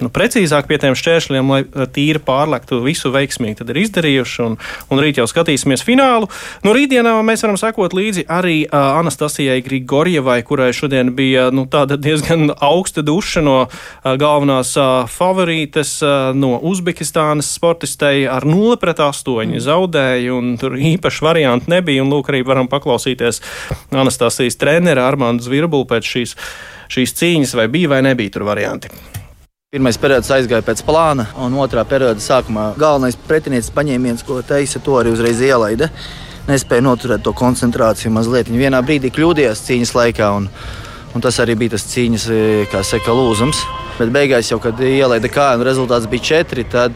nu, 0.00 0.10
precīzāk 0.12 0.68
pie 0.70 0.80
tiem 0.82 0.96
šķēršļiem, 0.98 1.52
lai 1.52 1.86
tīri 1.94 2.22
pārlektu 2.24 2.80
visu 2.84 3.12
veiksmīgi. 3.14 3.58
Tad 3.60 3.72
ir 3.74 3.82
izdarījuši, 3.84 4.40
un, 4.46 4.56
un 4.90 5.02
rīt 5.02 5.20
jau 5.20 5.26
skatīsimies 5.30 5.84
finālu. 5.86 6.30
Nu, 6.64 6.74
rītdienā 6.76 7.14
mēs 7.26 7.44
varam 7.44 7.58
sekot 7.60 7.94
līdzi 7.96 8.26
arī 8.32 8.64
uh, 8.64 8.98
Anastasijai 9.00 9.60
Grigorjevai, 9.64 10.40
kurai 10.46 10.70
šodien 10.76 11.12
bija 11.16 11.50
nu, 11.54 11.66
diezgan 11.94 12.50
augsta 12.54 13.04
duša 13.04 13.44
no 13.44 13.56
uh, 13.64 14.14
galvenās 14.20 14.74
uh, 14.78 15.10
favorītes 15.10 15.96
uh, 16.02 16.32
no 16.36 16.56
Uzbekistānas. 16.64 17.33
Lielbritānijas 17.34 17.54
sportistei 17.54 18.26
ar 18.28 18.44
0 18.44 18.76
pret 18.78 19.00
8 19.00 19.44
mm. 19.44 19.60
zaudēja, 19.64 20.32
un 20.34 20.56
tur 20.58 20.76
īpaši 20.76 21.24
varianti 21.24 21.70
nebija. 21.70 22.02
Un 22.02 22.12
lūk, 22.12 22.30
arī 22.30 22.44
varam 22.44 22.68
paklausīties 22.68 23.40
Anastasijas 23.90 24.56
trenera 24.56 25.08
Armānu 25.08 25.40
Zvirbulu 25.42 25.86
pēc 25.86 26.04
šīs, 26.04 26.36
šīs 26.88 27.14
cīņas, 27.18 27.54
vai 27.56 27.68
bija 27.68 27.88
vai 27.94 28.02
nebija 28.02 28.30
tur 28.30 28.44
varianti. 28.44 28.88
Pirmais 29.74 29.98
periods 29.98 30.30
aizgāja 30.30 30.62
pēc 30.62 30.84
plāna, 30.86 31.26
un 31.42 31.56
otrā 31.58 31.82
perioda 31.84 32.20
sākumā 32.22 32.74
galvenais 32.78 33.16
pretinieces 33.16 33.72
paņēmiens, 33.74 34.22
ko 34.22 34.40
teica, 34.46 34.78
to 34.78 35.00
arī 35.00 35.10
uzreiz 35.10 35.40
ielaida. 35.42 35.90
Nespēja 36.46 36.84
noturēt 36.84 37.24
to 37.24 37.32
koncentrāciju 37.34 38.12
mazliet. 38.14 38.50
Viņa 38.52 38.68
vienā 38.68 38.82
brīdī 38.84 39.10
kļūdījās 39.10 39.64
cīņas 39.66 39.94
laikā, 39.96 40.30
un, 40.38 40.46
un 41.14 41.24
tas 41.24 41.40
arī 41.42 41.56
bija 41.58 41.74
tas 41.74 41.88
cīņas, 41.90 42.28
kā 42.70 42.84
saka, 42.86 43.16
lūzums. 43.16 43.64
Bet 43.98 44.10
beigās 44.14 44.50
jau, 44.50 44.60
kad 44.62 44.78
ielaida 44.84 45.30
kāju 45.32 45.62
un 45.62 45.66
rezultāts 45.66 46.06
bija 46.10 46.28
četri, 46.30 46.66
tad 46.70 46.94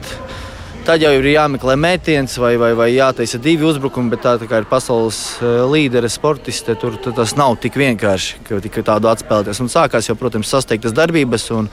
Tad 0.89 1.03
jau 1.05 1.11
ir 1.13 1.27
jāmeklē 1.29 1.75
metiens 1.77 2.33
vai, 2.41 2.55
vai, 2.57 2.71
vai 2.73 2.87
jātaisa 2.95 3.37
divi 3.45 3.67
uzbrukumi, 3.69 4.09
bet 4.09 4.23
tā, 4.25 4.31
tā 4.41 4.47
kā 4.49 4.63
ir 4.63 4.69
pasaules 4.71 5.19
eh, 5.45 5.59
līdere 5.69 6.09
sportiste, 6.09 6.73
tur 6.81 6.97
tas 7.05 7.35
nav 7.37 7.59
tik 7.61 7.77
vienkārši, 7.77 8.39
ka 8.47 8.61
tikai 8.65 8.87
tādu 8.87 9.11
atspēlēties. 9.13 9.61
Un 9.61 9.69
sākās 9.69 10.09
jau, 10.09 10.17
protams, 10.17 10.49
sasteigtas 10.49 10.97
darbības. 10.97 11.51
Un, 11.59 11.69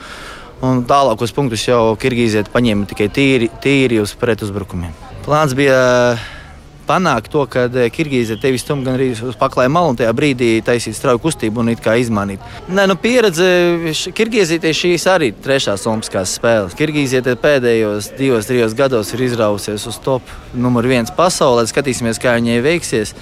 Un 0.64 0.78
tālākos 0.88 1.34
punktus 1.36 1.66
jau 1.66 1.90
Kirgīzija 2.00 2.46
paņēma 2.48 2.86
tikai 2.88 3.10
tīri, 3.12 3.50
tīri 3.60 3.98
uz 4.00 4.14
pretuzbrukumiem. 4.16 4.94
Plāns 5.26 5.52
bija 5.52 6.16
panākt 6.86 7.30
to, 7.32 7.44
ka 7.50 7.66
eh, 7.66 7.90
Kirgīzija 7.92 8.40
tevi 8.42 8.60
stum 8.62 8.84
gan 8.86 8.96
arī 8.98 9.10
uz 9.14 9.36
paklāja 9.38 9.72
malu 9.72 9.92
un 9.92 9.98
tajā 10.00 10.12
brīdī 10.16 10.50
taisīt 10.66 10.96
strauju 10.96 11.22
kustību 11.26 11.62
un 11.62 11.72
it 11.74 11.82
kā 11.84 11.96
izmanīt. 12.00 12.42
Nē, 12.68 12.86
nu 12.90 12.98
pieredze 13.00 13.46
Kirgīzijai 14.16 14.74
šīs 14.76 15.06
arī 15.10 15.32
trešās 15.34 15.86
olimpiskās 15.90 16.36
spēles. 16.38 16.76
Kirgīzija 16.78 17.36
pēdējos 17.42 18.12
divos, 18.18 18.48
trijos 18.48 18.76
gados 18.78 19.12
ir 19.14 19.26
izrausies 19.28 19.86
uz 19.90 20.00
top 20.02 20.34
numur 20.54 20.86
viens 20.88 21.12
pasaulē. 21.14 21.66
Skatīsimies, 21.70 22.22
kā 22.22 22.38
viņai 22.38 22.60
veiksies. 22.64 23.16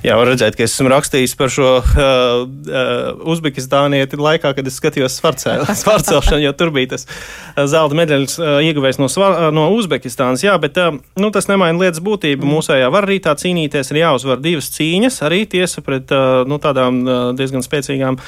Jā, 0.00 0.16
var 0.16 0.30
redzēt, 0.30 0.56
ka 0.56 0.64
esmu 0.64 0.90
rakstījis 0.92 1.34
par 1.36 1.52
šo 1.52 1.68
uh, 1.82 1.92
uh, 1.92 3.22
Uzbekistānieti 3.32 4.18
laikā, 4.20 4.54
kad 4.56 4.68
es 4.68 4.78
skatījos 4.80 5.18
svarcelšanu, 5.82 6.40
jo 6.42 6.52
tur 6.56 6.72
bija 6.74 6.94
tas 6.94 7.04
uh, 7.06 7.64
zelta 7.70 7.98
medaļas 7.98 8.38
uh, 8.40 8.54
ieguvējs 8.64 9.00
no, 9.02 9.10
svar, 9.12 9.36
uh, 9.36 9.48
no 9.54 9.68
Uzbekistānas. 9.76 10.44
Jā, 10.46 10.56
bet 10.62 10.80
uh, 10.80 10.96
nu, 11.20 11.32
tas 11.34 11.50
nemaina 11.50 11.78
lietas 11.84 12.02
būtību. 12.04 12.48
Mūsējā 12.48 12.88
var 12.94 13.08
arī 13.08 13.20
tā 13.24 13.36
cīnīties, 13.38 13.92
ir 13.92 14.02
jāuzvar 14.02 14.42
divas 14.42 14.72
cīņas, 14.74 15.20
arī 15.28 15.44
tiesa 15.52 15.84
pret 15.84 16.12
uh, 16.16 16.42
nu, 16.48 16.58
tādām 16.62 17.02
uh, 17.04 17.22
diezgan 17.38 17.64
spēcīgām 17.64 18.20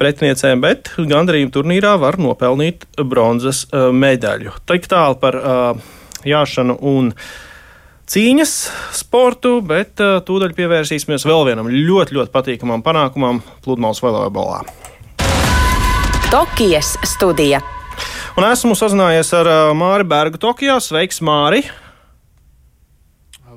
pretiniecēm, 0.00 0.64
bet 0.64 0.92
gandarījuma 0.98 1.54
turnīrā 1.54 1.96
var 2.00 2.20
nopelnīt 2.20 2.88
bronzas 3.00 3.64
uh, 3.70 3.88
medaļu. 3.94 4.58
Tik 4.68 4.90
tālu 4.90 5.18
par 5.22 5.38
uh, 5.40 5.92
jāšanu 6.28 6.78
un 6.92 7.12
cīņas 8.08 8.52
sportu, 8.96 9.58
bet 9.64 10.00
uh, 10.02 10.18
tūdaļ 10.24 10.54
pievērsīsimies 10.56 11.26
vēl 11.28 11.48
vienam 11.50 11.68
ļoti, 11.72 12.16
ļoti 12.16 12.32
patīkamam 12.34 12.84
panākumam 12.84 13.42
pludmales 13.64 14.00
volejbolā. 14.04 14.62
Tokijas 16.32 16.96
studija. 17.08 17.60
Un 18.38 18.46
esmu 18.46 18.76
sazinājies 18.78 19.32
ar 19.36 19.48
uh, 19.50 19.74
Māri 19.76 20.06
Bergu 20.08 20.40
Tokijā. 20.40 20.78
Sveiks, 20.84 21.22
Māri! 21.24 21.64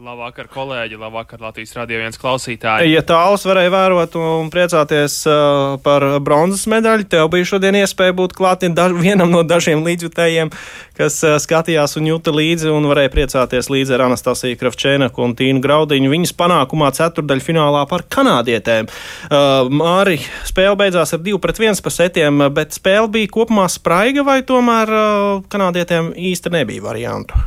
Labvakar, 0.01 0.47
kolēģi, 0.49 0.97
labvakar, 0.97 1.37
Latvijas 1.45 1.75
radio 1.77 1.99
viens 2.01 2.17
klausītāji. 2.17 2.89
Ja 2.89 3.03
tālus 3.05 3.43
varēja 3.45 3.69
vērot 3.69 4.15
un 4.17 4.47
priecāties 4.49 5.19
uh, 5.29 5.75
par 5.85 6.01
bronzas 6.25 6.63
medaļu, 6.71 7.05
tev 7.11 7.27
bija 7.29 7.45
šodien 7.51 7.77
iespēja 7.83 8.15
būt 8.17 8.33
klāt 8.33 8.65
vienam 8.97 9.29
no 9.29 9.43
dažiem 9.45 9.83
līdzjutējiem, 9.85 10.49
kas 10.97 11.19
uh, 11.21 11.35
skatījās 11.43 11.93
un 12.01 12.09
juta 12.09 12.33
līdzi 12.33 12.73
un 12.73 12.89
varēja 12.89 13.13
priecāties 13.13 13.69
līdzi 13.69 13.93
ar 13.99 14.07
Anastasiju 14.07 14.57
Kravčēnaku 14.63 15.21
un 15.21 15.37
Tīnu 15.37 15.61
Graudiņu. 15.61 16.09
Viņas 16.17 16.33
panākumā 16.41 16.89
ceturdaļfinālā 16.97 17.85
par 17.93 18.07
kanādietēm. 18.09 18.89
Uh, 19.29 19.69
Māri, 19.69 20.17
spēle 20.49 20.81
beidzās 20.81 21.13
ar 21.13 21.21
2 21.21 21.37
pret 21.45 21.61
1 21.61 21.85
pa 21.85 21.93
setiem, 21.93 22.47
bet 22.57 22.73
spēle 22.73 23.05
bija 23.19 23.35
kopumā 23.37 23.69
spraiga 23.69 24.25
vai 24.25 24.41
tomēr 24.41 24.97
uh, 24.97 25.49
kanādietēm 25.53 26.15
īsti 26.17 26.57
nebija 26.57 26.89
variantu? 26.89 27.45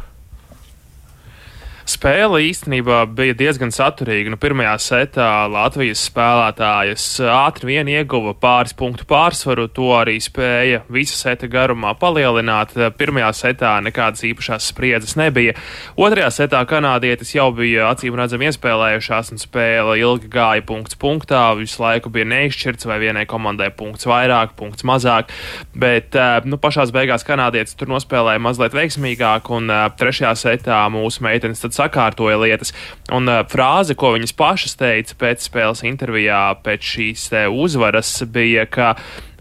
Spēle 1.94 2.40
īstenībā 2.48 3.04
bija 3.14 3.36
diezgan 3.38 3.70
saturīga. 3.74 4.32
Nu, 4.32 4.38
pirmajā 4.40 4.72
setā 4.82 5.28
Latvijas 5.50 6.00
spēlētājas 6.08 7.04
ātri 7.30 7.68
vien 7.70 7.90
ieguva 7.92 8.32
pāris 8.34 8.74
punktu 8.74 9.06
pārsvaru, 9.06 9.68
to 9.70 9.92
arī 9.94 10.16
spēja 10.22 10.80
visa 10.90 11.14
seta 11.14 11.46
garumā 11.50 11.92
palielināt. 12.00 12.74
Pirmajā 12.98 13.28
setā 13.38 13.76
nekādas 13.84 14.24
īpašās 14.26 14.70
spriedzes 14.72 15.14
nebija. 15.20 15.54
Otrajā 15.94 16.32
setā 16.34 16.64
kanādietis 16.66 17.30
jau 17.36 17.50
bija 17.54 17.92
acīm 17.92 18.16
redzami 18.18 18.48
iespēlējušās, 18.50 19.30
un 19.36 19.42
spēle 19.44 19.94
ilgi 20.00 20.32
gāja 20.32 20.66
punkts 20.66 20.98
punktā. 20.98 21.44
Visu 21.60 21.84
laiku 21.84 22.10
bija 22.10 22.26
neizšķirts, 22.32 22.88
vai 22.90 22.98
vienai 23.04 23.26
komandai 23.30 23.70
punkts 23.76 24.08
vairāk, 24.10 24.56
punkts 24.58 24.88
mazāk. 24.88 25.30
Bet 25.78 26.18
eh, 26.18 26.42
nu, 26.48 26.58
pašās 26.58 26.90
beigās 26.96 27.26
kanādietis 27.28 27.78
tur 27.78 27.92
nospēlēja 27.94 28.42
mazliet 28.42 28.74
veiksmīgāk, 28.74 29.54
un 29.54 29.70
eh, 29.70 29.86
trešajā 30.00 30.34
setā 30.42 30.82
mūsu 30.90 31.22
meitenes 31.28 31.62
tad 31.62 31.76
sakārtoja 31.84 32.40
lietas. 32.40 32.74
Un 33.14 33.30
uh, 33.30 33.44
frāze, 33.50 33.96
ko 33.98 34.14
viņas 34.16 34.34
pašas 34.38 34.76
teica 34.80 35.20
pēc 35.20 35.46
spēles 35.46 35.84
intervijā, 35.86 36.42
pēc 36.64 36.90
šīs 36.94 37.30
uzvaras, 37.52 38.16
bija, 38.32 38.66
ka 38.66 38.94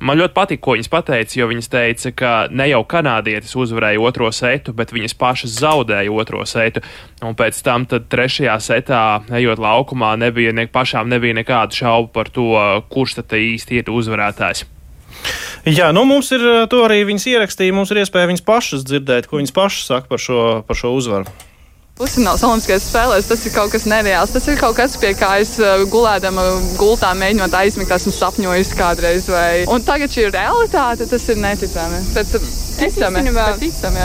Man 0.03 0.19
ļoti 0.19 0.36
patīk, 0.36 0.60
ko 0.60 0.73
viņas 0.75 0.89
pateica, 0.91 1.36
jo 1.38 1.45
viņas 1.47 1.69
teica, 1.71 2.10
ka 2.19 2.32
ne 2.51 2.65
jau 2.67 2.82
kanādietis 2.91 3.53
uzvarēja 3.56 4.01
otro 4.03 4.27
setu, 4.36 4.73
bet 4.75 4.91
viņas 4.91 5.15
pašas 5.15 5.53
zaudēja 5.62 6.12
otro 6.12 6.43
setu. 6.49 6.84
Un 7.23 7.38
pēc 7.39 7.62
tam, 7.63 7.86
trešajā 7.88 8.58
setā, 8.65 9.03
ejot 9.39 9.62
laukumā, 9.63 10.17
nebija 10.19 10.51
ne, 10.51 10.67
pašām 10.67 11.08
nebija 11.13 11.38
nekādu 11.39 11.79
šaubu 11.79 12.12
par 12.12 12.34
to, 12.36 12.49
kurš 12.91 13.21
tad 13.21 13.38
īsti 13.39 13.79
ir 13.79 13.93
uzvarētājs. 13.95 14.65
Jā, 15.71 15.93
nu 15.95 16.03
mums 16.03 16.34
ir 16.36 16.43
to 16.67 16.84
arī 16.84 17.06
viņas 17.08 17.29
ierakstīja. 17.38 17.75
Mums 17.75 17.95
ir 17.95 18.01
iespēja 18.03 18.27
viņas 18.34 18.43
pašas 18.43 18.84
dzirdēt, 18.89 19.32
ko 19.32 19.39
viņas 19.39 19.56
pašas 19.56 19.88
saka 19.93 20.12
par 20.12 20.19
šo, 20.19 20.43
par 20.67 20.84
šo 20.84 20.91
uzvaru. 20.97 21.32
Pusfināls 21.93 22.41
Olimpiskajās 22.41 22.88
spēlēs 22.89 23.27
tas 23.29 23.43
ir 23.45 23.53
kaut 23.53 23.69
kas 23.69 23.84
nereāls. 23.86 24.32
Tas 24.34 24.47
ir 24.49 24.58
kaut 24.58 24.73
kas, 24.79 24.95
pie 24.97 25.12
kā 25.13 25.36
es 25.43 25.51
uh, 25.62 25.84
gulēdama 25.93 26.41
gultā 26.79 27.12
mēģinot 27.19 27.53
aizmigt, 27.60 27.93
esmu 27.93 28.15
sapņojis 28.17 28.73
kādreiz. 28.79 29.29
Vai... 29.29 29.62
Un 29.69 29.86
tagad 29.86 30.10
šī 30.10 30.25
ir 30.25 30.34
realitāte, 30.34 31.06
tas 31.12 31.29
ir 31.29 31.38
neticami. 31.43 32.01
Bet, 32.17 32.34
Es 32.84 32.95
īstenībā 32.97 33.43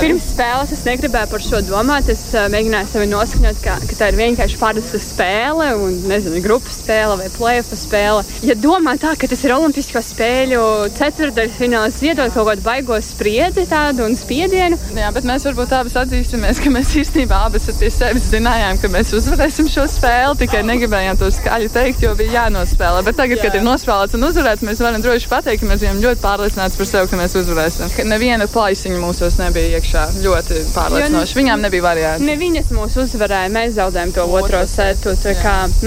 pirms 0.02 0.26
spēles 0.34 0.72
es 0.74 0.82
negribēju 0.84 1.30
par 1.32 1.42
šo 1.42 1.62
domāt. 1.64 2.10
Es 2.12 2.20
uh, 2.34 2.44
mēģināju 2.52 2.90
sevi 2.92 3.06
noskaņot, 3.08 3.62
ka, 3.64 3.78
ka 3.88 3.96
tā 3.96 4.10
ir 4.12 4.18
vienkārši 4.20 4.58
parasta 4.60 5.00
spēle, 5.00 5.70
un 5.80 5.96
nezinu, 6.10 6.42
grupas 6.44 6.76
spēle 6.82 7.16
vai 7.22 7.30
plēfa 7.32 7.78
spēle. 7.80 8.26
Ja 8.44 8.56
domā 8.58 8.98
tā, 9.00 9.14
ka 9.18 9.30
tas 9.30 9.46
ir 9.46 9.54
Olimpisko 9.56 10.02
spēļu 10.04 10.60
ceturdaļfināls, 10.98 12.02
iedod 12.04 12.34
kaut 12.36 12.50
kādu 12.50 12.66
baigo 12.66 13.00
spriedzi 13.02 13.64
tādu 13.72 14.04
un 14.04 14.18
spiedienu. 14.20 14.76
Jā, 14.92 15.08
bet 15.16 15.26
mēs 15.28 15.48
varbūt 15.48 15.72
abas 15.80 15.96
atzīstamies, 16.04 16.60
ka 16.60 16.72
mēs 16.74 16.92
īstenībā 17.00 17.40
abas 17.48 17.70
pie 17.88 17.94
sevis 17.94 18.26
zinājām, 18.28 18.76
ka 18.82 18.88
mēs 18.92 19.14
uzvarēsim 19.16 19.68
šo 19.72 19.86
spēli. 19.88 20.36
Tikai 20.42 20.60
negribējām 20.66 21.18
to 21.20 21.30
skaļi 21.32 21.70
teikt, 21.72 22.02
jo 22.04 22.12
bija 22.18 22.42
jānospēlē. 22.42 23.00
Bet 23.06 23.16
tagad, 23.16 23.40
Jā. 23.40 23.46
kad 23.46 23.56
ir 23.56 23.64
nospēlēts 23.64 24.18
un 24.18 24.26
uzvarēts, 24.28 24.64
mēs 24.66 24.82
varam 24.84 25.04
droši 25.04 25.30
pateikt, 25.30 25.62
ka 25.62 25.70
mēs 25.70 25.84
bijām 25.84 26.02
ļoti 26.02 26.22
pārliecināti 26.24 26.80
par 26.80 26.90
sevi, 26.90 27.10
ka 27.12 27.20
mēs 27.22 27.38
uzvarēsim. 27.40 27.94
Ka 27.96 28.06
neviena 28.08 28.48
plaisiņa 28.52 29.00
mūsos 29.00 29.40
nebija 29.40 29.80
iekšā 29.80 30.04
ļoti 30.26 30.60
pārliecinoši. 30.74 31.32
Nu, 31.32 31.40
Viņām 31.40 31.64
nebija 31.64 31.86
variantu. 31.86 32.28
Ne 32.28 32.36
viņas 32.40 32.72
mūs 32.76 33.00
uzvarēja, 33.06 33.54
mēs 33.56 33.76
zaudējām 33.78 34.14
to 34.18 34.28
otro 34.42 34.62
setu. 34.68 35.16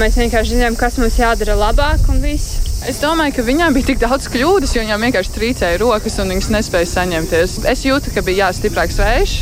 Mēs 0.01 0.19
vienkārši 0.23 0.57
zinām, 0.57 0.79
kas 0.79 0.97
mums 1.01 1.21
jādara 1.21 1.59
labāk 1.67 2.09
un 2.09 2.23
viss. 2.23 2.70
Es 2.89 2.97
domāju, 2.97 3.35
ka 3.35 3.43
viņām 3.45 3.75
bija 3.75 3.91
tik 3.91 3.99
daudz 4.01 4.25
kļūdas, 4.33 4.71
jo 4.73 4.81
viņām 4.81 5.03
vienkārši 5.05 5.33
trīcēja 5.35 5.77
rokas 5.81 6.15
un 6.21 6.31
viņas 6.33 6.47
nespēja 6.55 6.87
saņemties. 6.89 7.53
Es 7.69 7.83
jūtu, 7.85 8.09
ka 8.15 8.23
bija 8.25 8.47
jāstiprāks 8.47 8.97
vējš, 8.97 9.33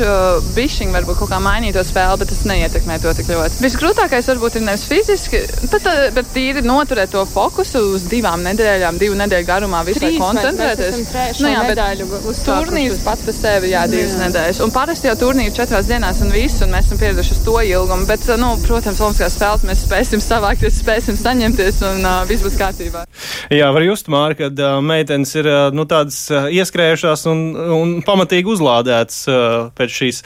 bišķiņi 0.57 0.95
varbūt 0.97 1.19
kaut 1.21 1.31
kā 1.31 1.39
mainīja 1.43 1.77
to 1.77 1.83
spēli, 1.87 2.19
bet 2.19 2.31
tas 2.33 2.41
neietekmē 2.49 2.97
to 2.99 3.13
tik 3.15 3.31
ļoti. 3.31 3.61
Visgrūtākais 3.63 4.27
varbūt 4.33 4.57
ir 4.59 4.65
nevis 4.67 4.83
fiziski, 4.89 5.39
bet, 5.71 5.87
bet 6.17 6.33
tīri 6.35 6.63
noturēt 6.65 7.13
to 7.15 7.23
fokusu 7.31 7.83
uz 7.93 8.09
divām 8.11 8.43
nedēļām, 8.43 8.99
divu 8.99 9.15
nedēļu 9.21 9.47
garumā 9.47 9.85
visai 9.87 10.11
koncentrēties. 10.19 10.99
Nu, 11.39 11.53
jā, 11.53 11.63
bet 11.69 12.43
turnīrs 12.43 12.99
pats 13.07 13.23
par 13.23 13.39
sevi, 13.39 13.71
jā, 13.71 13.85
divas 13.87 14.17
jā. 14.17 14.25
nedēļas. 14.25 14.61
Un 14.67 14.75
parasti 14.75 15.07
jau 15.07 15.15
turnīri 15.23 15.55
četrās 15.55 15.87
dienās 15.87 16.19
un 16.25 16.35
viss, 16.35 16.59
un 16.65 16.75
mēs 16.75 16.89
esam 16.89 16.99
pieraduši 16.99 17.37
uz 17.37 17.41
to 17.47 17.55
ilgumu. 17.63 18.09
Bet, 18.09 18.27
nu, 18.41 18.51
protams, 18.67 18.99
Olimpiskās 18.99 19.39
spēles 19.39 19.65
mēs 19.69 19.85
spēsim 19.87 20.23
savākties, 20.23 20.83
spēsim 20.83 21.17
saņemties 21.19 21.83
un 21.87 22.03
uh, 22.03 22.21
viss 22.29 22.43
būs 22.43 22.59
kārtībā. 22.59 23.07
Jā, 23.53 23.69
var 23.75 23.85
just, 23.85 24.09
Mārka, 24.11 24.47
kad 24.47 24.63
uh, 24.63 24.79
meitenes 24.85 25.35
ir 25.39 25.49
uh, 25.49 25.67
nu, 25.75 25.85
tādas 25.89 26.21
uh, 26.33 26.47
ieskrējušās 26.53 27.27
un, 27.31 27.43
un 27.75 27.93
pamatīgi 28.05 28.53
uzlādētas 28.55 29.21
uh, 29.29 29.69
pēc 29.77 29.95
šīs 30.01 30.23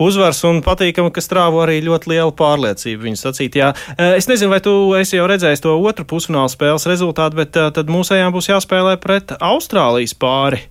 uzvaras, 0.00 0.40
un 0.48 0.62
patīkami, 0.64 1.12
ka 1.12 1.22
strāvo 1.24 1.60
arī 1.64 1.80
ļoti 1.84 2.14
liela 2.14 2.32
pārliecība 2.32 3.04
viņa 3.04 3.20
sacīt. 3.20 3.58
Jā. 3.60 3.74
Es 4.16 4.30
nezinu, 4.30 4.48
vai 4.54 4.62
tu 4.64 4.72
esi 4.96 5.18
jau 5.18 5.28
redzējis 5.28 5.60
to 5.66 5.76
otru 5.76 6.06
pusfināla 6.08 6.48
spēles 6.48 6.88
rezultātu, 6.88 7.42
bet 7.42 7.52
tad 7.52 7.92
mūsējām 7.92 8.32
būs 8.32 8.48
jāspēlē 8.48 8.96
pret 9.02 9.36
Austrālijas 9.36 10.16
pāri 10.16 10.64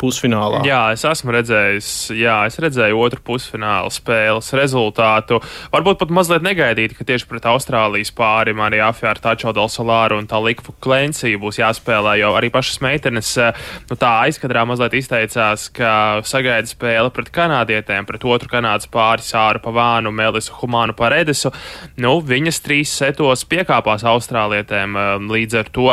pusfinālā. 0.00 0.62
Jā, 0.68 0.80
es 0.94 1.04
esmu 1.08 1.34
redzējis, 1.34 1.88
jā, 2.18 2.36
es 2.48 2.58
redzēju 2.62 3.00
otru 3.00 3.22
pusfināla 3.24 3.92
spēles 3.92 4.50
rezultātu. 4.56 5.40
Varbūt 5.72 6.00
pat 6.02 6.12
mazliet 6.14 6.44
negaidīti, 6.46 6.96
ka 6.98 7.06
tieši 7.08 7.28
pret 7.30 7.48
Austrālijas 7.50 8.12
pāri 8.16 8.54
Marija 8.56 8.90
Afjāra, 8.92 9.22
Tačo 9.24 9.54
Del 9.56 9.70
Solāru 9.72 10.18
un 10.20 10.28
tā 10.30 10.40
Likfu 10.42 10.74
Klensī 10.84 11.34
būs 11.40 11.60
jāspēlē, 11.60 12.16
jo 12.20 12.34
arī 12.38 12.50
pašas 12.54 12.80
meitenes 12.84 13.32
nu, 13.90 13.98
tā 13.98 14.12
aizkadrā 14.26 14.66
mazliet 14.68 14.96
izteicās, 15.00 15.68
ka 15.74 15.94
sagaida 16.26 16.70
spēle 16.70 17.12
pret 17.14 17.32
kanādietēm, 17.34 18.08
pret 18.08 18.28
otru 18.28 18.52
kanādas 18.52 18.90
pāri 18.92 19.24
Sāru 19.24 19.62
Pavānu, 19.64 20.12
Melisu 20.14 20.56
Humānu 20.60 20.96
Paredesu. 20.98 21.54
Nu, 22.00 22.16
viņas 22.24 22.62
trīs 22.64 22.94
setos 23.02 23.46
piekāpās 23.48 24.06
Austrālietēm 24.14 24.98
līdz 25.30 25.62
ar 25.62 25.70
to. 25.74 25.92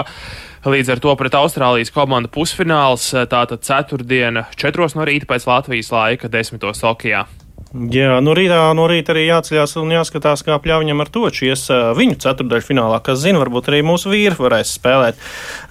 Līdz 0.61 0.91
ar 0.93 0.99
to 1.01 1.13
pret 1.17 1.33
Austrālijas 1.33 1.89
komandu 1.93 2.29
pusfināls 2.29 3.07
tātad 3.31 3.63
ceturtdiena, 3.65 4.45
četros 4.53 4.93
no 4.93 5.07
rīta 5.09 5.25
pēc 5.29 5.47
Latvijas 5.49 5.89
laika, 5.89 6.29
desmitos 6.29 6.83
Tokijā. 6.83 7.25
Jā, 7.71 8.17
no 8.19 8.33
rītā, 8.35 8.59
no 8.75 8.83
rīta 8.91 9.13
arī 9.13 9.23
jāceļās 9.29 9.77
un 9.79 9.93
jāskatās, 9.95 10.41
kā 10.43 10.57
pļauņam 10.59 11.01
ar 11.01 11.09
to 11.09 11.29
čies 11.31 11.63
viņu 11.95 12.17
ceturdaļu 12.19 12.65
finālā, 12.67 12.97
kas 13.01 13.21
zina, 13.23 13.39
varbūt 13.39 13.69
arī 13.71 13.79
mūsu 13.87 14.11
vīri 14.11 14.35
varēs 14.35 14.73
spēlēt 14.75 15.21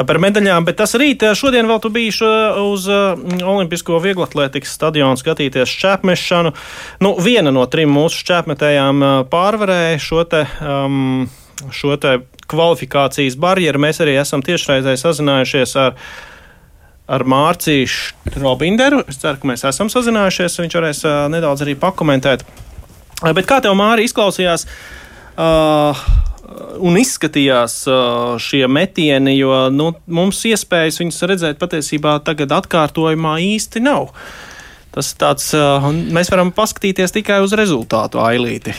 par 0.08 0.20
medaļām. 0.24 0.64
Bet 0.64 0.80
tas 0.80 0.96
rīt, 0.98 1.22
šodien 1.36 1.68
vēl 1.68 1.82
tu 1.84 1.92
biji 1.92 2.16
uz 2.64 2.88
Olimpisko 2.88 4.00
vieglatlētikas 4.00 4.72
stadionu 4.80 5.20
skatīties 5.20 5.70
šķēpmešanu. 5.76 6.54
Nu, 7.04 7.12
viena 7.20 7.52
no 7.52 7.66
trim 7.68 7.92
mūsu 7.94 8.24
šķēpmetējām 8.24 9.04
pārvarēja 9.30 10.00
šo 10.00 10.24
te. 10.32 10.46
Um, 10.64 11.28
šo 11.74 11.96
kvalifikācijas 12.50 13.36
barjeru. 13.40 13.82
Mēs 13.82 14.02
arī 14.02 14.16
esam 14.20 14.42
tiešraizē 14.46 14.96
sazinājušies 15.00 15.76
ar, 15.80 15.98
ar 17.10 17.26
Mārciņu 17.34 18.40
Robinderu. 18.42 19.04
Es 19.10 19.20
ceru, 19.22 19.40
ka 19.42 19.52
mēs 19.52 19.66
esam 19.68 19.92
sazinājušies. 19.92 20.58
Viņš 20.64 20.80
varēs 20.80 21.04
uh, 21.06 21.20
nedaudz 21.32 21.66
arī 21.66 21.76
pakomentēt. 21.78 22.46
Bet 23.20 23.46
kā 23.46 23.60
tev, 23.62 23.76
Mārija, 23.78 24.08
izklausījās? 24.08 24.66
Uh, 25.40 26.00
un 26.82 26.98
izskatījās 27.00 27.82
šie 28.42 28.64
metieni, 28.70 29.36
jo 29.38 29.66
nu, 29.74 29.90
mums 30.10 30.42
iespējas 30.48 31.00
viņus 31.02 31.26
redzēt 31.30 31.60
patiesībā 31.60 32.18
tagad 32.26 32.54
atkārtojumā 32.60 33.36
īsti 33.54 33.82
nav. 33.84 34.10
Tas 34.94 35.12
tāds, 35.18 35.52
mēs 36.10 36.32
varam 36.32 36.50
paskatīties 36.54 37.14
tikai 37.14 37.38
uz 37.44 37.54
rezultātu 37.58 38.22
ailīti. 38.22 38.74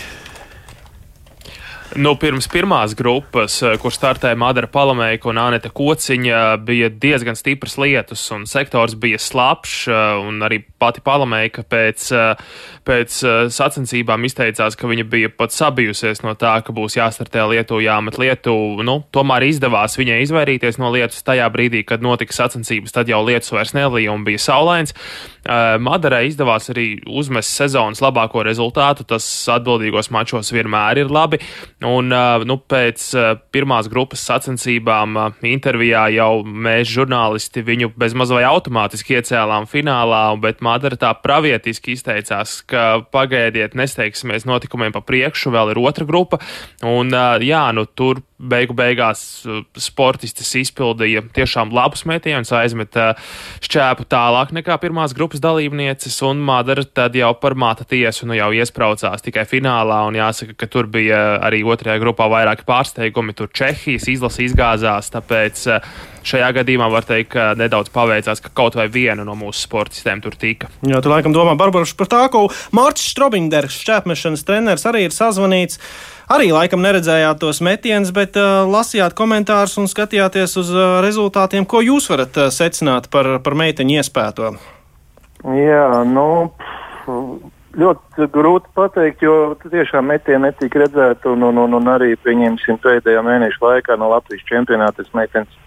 Nu, 2.00 2.14
pirms 2.16 2.46
pirmās 2.48 2.94
grupas, 2.96 3.58
eh, 3.66 3.74
kur 3.82 3.92
startēja 3.92 4.38
Madara 4.40 4.68
Palameika 4.72 5.28
un 5.28 5.38
Anita 5.42 5.68
Kociņa, 5.76 6.62
bija 6.64 6.88
diezgan 6.88 7.36
stipras 7.36 7.76
lietus, 7.76 8.22
un 8.32 8.46
sektors 8.48 8.96
bija 8.96 9.20
slapjš, 9.20 9.88
eh, 9.88 10.20
un 10.24 10.40
arī 10.40 10.64
pati 10.80 11.02
Palameika 11.02 11.64
pēc, 11.64 12.12
eh, 12.16 12.36
pēc 12.86 13.12
sacensībām 13.52 14.24
izteicās, 14.24 14.78
ka 14.78 14.88
viņa 14.88 15.04
bija 15.10 15.30
pat 15.36 15.50
sabijusies 15.50 16.24
no 16.24 16.34
tā, 16.34 16.64
ka 16.64 16.72
būs 16.72 16.96
jāstartē 16.96 17.44
lietu, 17.50 17.82
jāmet 17.84 18.16
lietu. 18.18 18.82
Nu, 18.84 19.04
tomēr 19.12 19.44
izdevās 19.50 19.98
viņai 20.00 20.22
izvairīties 20.24 20.80
no 20.80 20.92
lietus 20.92 21.22
tajā 21.24 21.52
brīdī, 21.52 21.86
kad 21.86 22.02
notika 22.02 22.32
sacensības, 22.32 22.92
tad 22.92 23.08
jau 23.08 23.26
lietus 23.26 23.52
vairs 23.52 23.74
nelija 23.74 24.14
un 24.14 24.24
bija 24.24 24.38
saulains. 24.38 24.94
Madarai 25.44 26.30
izdevās 26.30 26.70
arī 26.70 27.04
uzmest 27.04 27.50
sezonas 27.50 28.00
labāko 28.00 28.46
rezultātu, 28.46 29.06
tas 29.06 29.26
atbildīgos 29.48 30.12
mačos 30.12 30.52
vienmēr 30.52 30.98
ir 30.98 31.08
labi. 31.10 31.40
Un 31.82 32.14
nu, 32.46 32.58
pēc 32.70 33.04
pirmās 33.54 33.88
grupas 33.90 34.22
sacensībām 34.30 35.18
intervijā 35.50 36.04
jau 36.14 36.44
mēs, 36.46 36.90
žurnālisti, 36.94 37.64
viņu 37.66 37.90
bezmaz 37.98 38.34
vai 38.36 38.44
automātiski 38.46 39.18
iecēlām 39.18 39.66
finālā, 39.70 40.24
bet 40.42 40.62
Madara 40.62 41.00
tā 41.02 41.10
pravietiski 41.18 41.96
izteicās, 41.96 42.60
ka 42.70 43.02
pagaidiet, 43.14 43.74
nesteigsimies 43.78 44.46
notikumiem 44.46 44.94
pa 44.94 45.02
priekšu, 45.02 45.54
vēl 45.56 45.74
ir 45.74 45.82
otra 45.82 46.06
grupa. 46.06 46.38
Un 46.86 47.10
jā, 47.42 47.64
nu 47.74 47.88
tur 47.90 48.22
beigu 48.42 48.76
beigās 48.78 49.22
uh, 49.46 49.62
sportistis 49.78 50.50
izpildīja 50.62 51.24
tiešām 51.36 51.74
labus 51.76 52.06
metienus, 52.10 52.54
aizmeta 52.56 53.12
šķēpu 53.64 54.08
tālāk 54.12 54.54
nekā 54.58 54.78
pirmās 54.82 55.16
grupas 55.18 55.44
dalībnieces, 55.44 56.18
un 56.28 56.42
Madara 56.46 56.86
tad 56.86 57.16
jau 57.18 57.32
par 57.40 57.56
māta 57.60 57.86
tiesu 57.88 58.30
nu 58.30 58.38
jau 58.38 58.52
iespraucās 58.56 59.26
tikai 59.26 59.46
finālā, 59.50 60.02
un 60.10 60.18
jāsaka, 60.20 60.58
ka 60.58 60.70
tur 60.72 60.90
bija 60.92 61.22
arī 61.42 61.62
otrajā 61.64 62.00
grupā 62.02 62.30
vairāki 62.32 62.68
pārsteigumi, 62.68 63.38
tur 63.38 63.52
Čehijas 63.54 64.10
izlase 64.12 64.46
izgāzās, 64.48 65.12
tāpēc 65.14 65.68
uh, 65.70 65.94
šajā 66.28 66.52
gadījumā 66.60 66.88
var 66.92 67.06
teikt, 67.08 67.32
ka 67.36 67.52
nedaudz 67.58 67.92
paveicās, 67.94 68.42
ka 68.44 68.54
kaut 68.56 68.78
vai 68.80 68.88
viena 68.92 69.26
no 69.28 69.36
mūsu 69.38 69.66
sportistiem 69.66 70.22
tur 70.24 70.38
tika. 70.40 70.72
Jā, 70.88 71.02
tu 71.04 71.12
laikam 71.12 71.36
domā 71.36 71.56
Barbara 71.60 71.88
Špartāko, 71.90 72.48
Mārcis 72.78 73.12
Strobinders, 73.14 73.78
šķēpmešanas 73.82 74.46
treneris, 74.48 74.88
arī 74.90 75.08
ir 75.08 75.16
sazvanīts. 75.16 75.82
Arī 76.32 76.52
laikam 76.54 76.80
neredzējāt 76.80 77.42
tos 77.42 77.60
metienus, 77.66 78.12
bet 78.16 78.38
uh, 78.40 78.62
lasījāt 78.70 79.16
komentārus 79.18 79.74
un 79.82 79.90
skatījāties 79.92 80.54
uz 80.62 80.70
uh, 80.72 81.00
rezultātiem. 81.04 81.66
Ko 81.68 81.82
jūs 81.84 82.08
varat 82.08 82.38
uh, 82.40 82.52
secināt 82.54 83.10
par, 83.12 83.28
par 83.44 83.58
meiteņu 83.60 83.98
iespēto? 84.00 84.52
Jā, 85.44 85.88
nu, 86.08 86.28
ļoti 87.82 88.28
grūti 88.32 88.72
pateikt, 88.78 89.26
jo 89.26 89.58
tiešām 89.66 90.08
metieni 90.08 90.46
netika 90.46 90.86
redzēti, 90.86 91.28
un, 91.34 91.44
un, 91.50 91.60
un, 91.66 91.76
un 91.82 91.90
arī 91.92 92.14
pieņemsim 92.24 92.80
pēdējā 92.84 93.24
mēneša 93.28 93.60
laikā 93.66 93.98
no 94.00 94.12
Latvijas 94.14 94.46
čempionātas 94.48 95.10
meitenes 95.18 95.58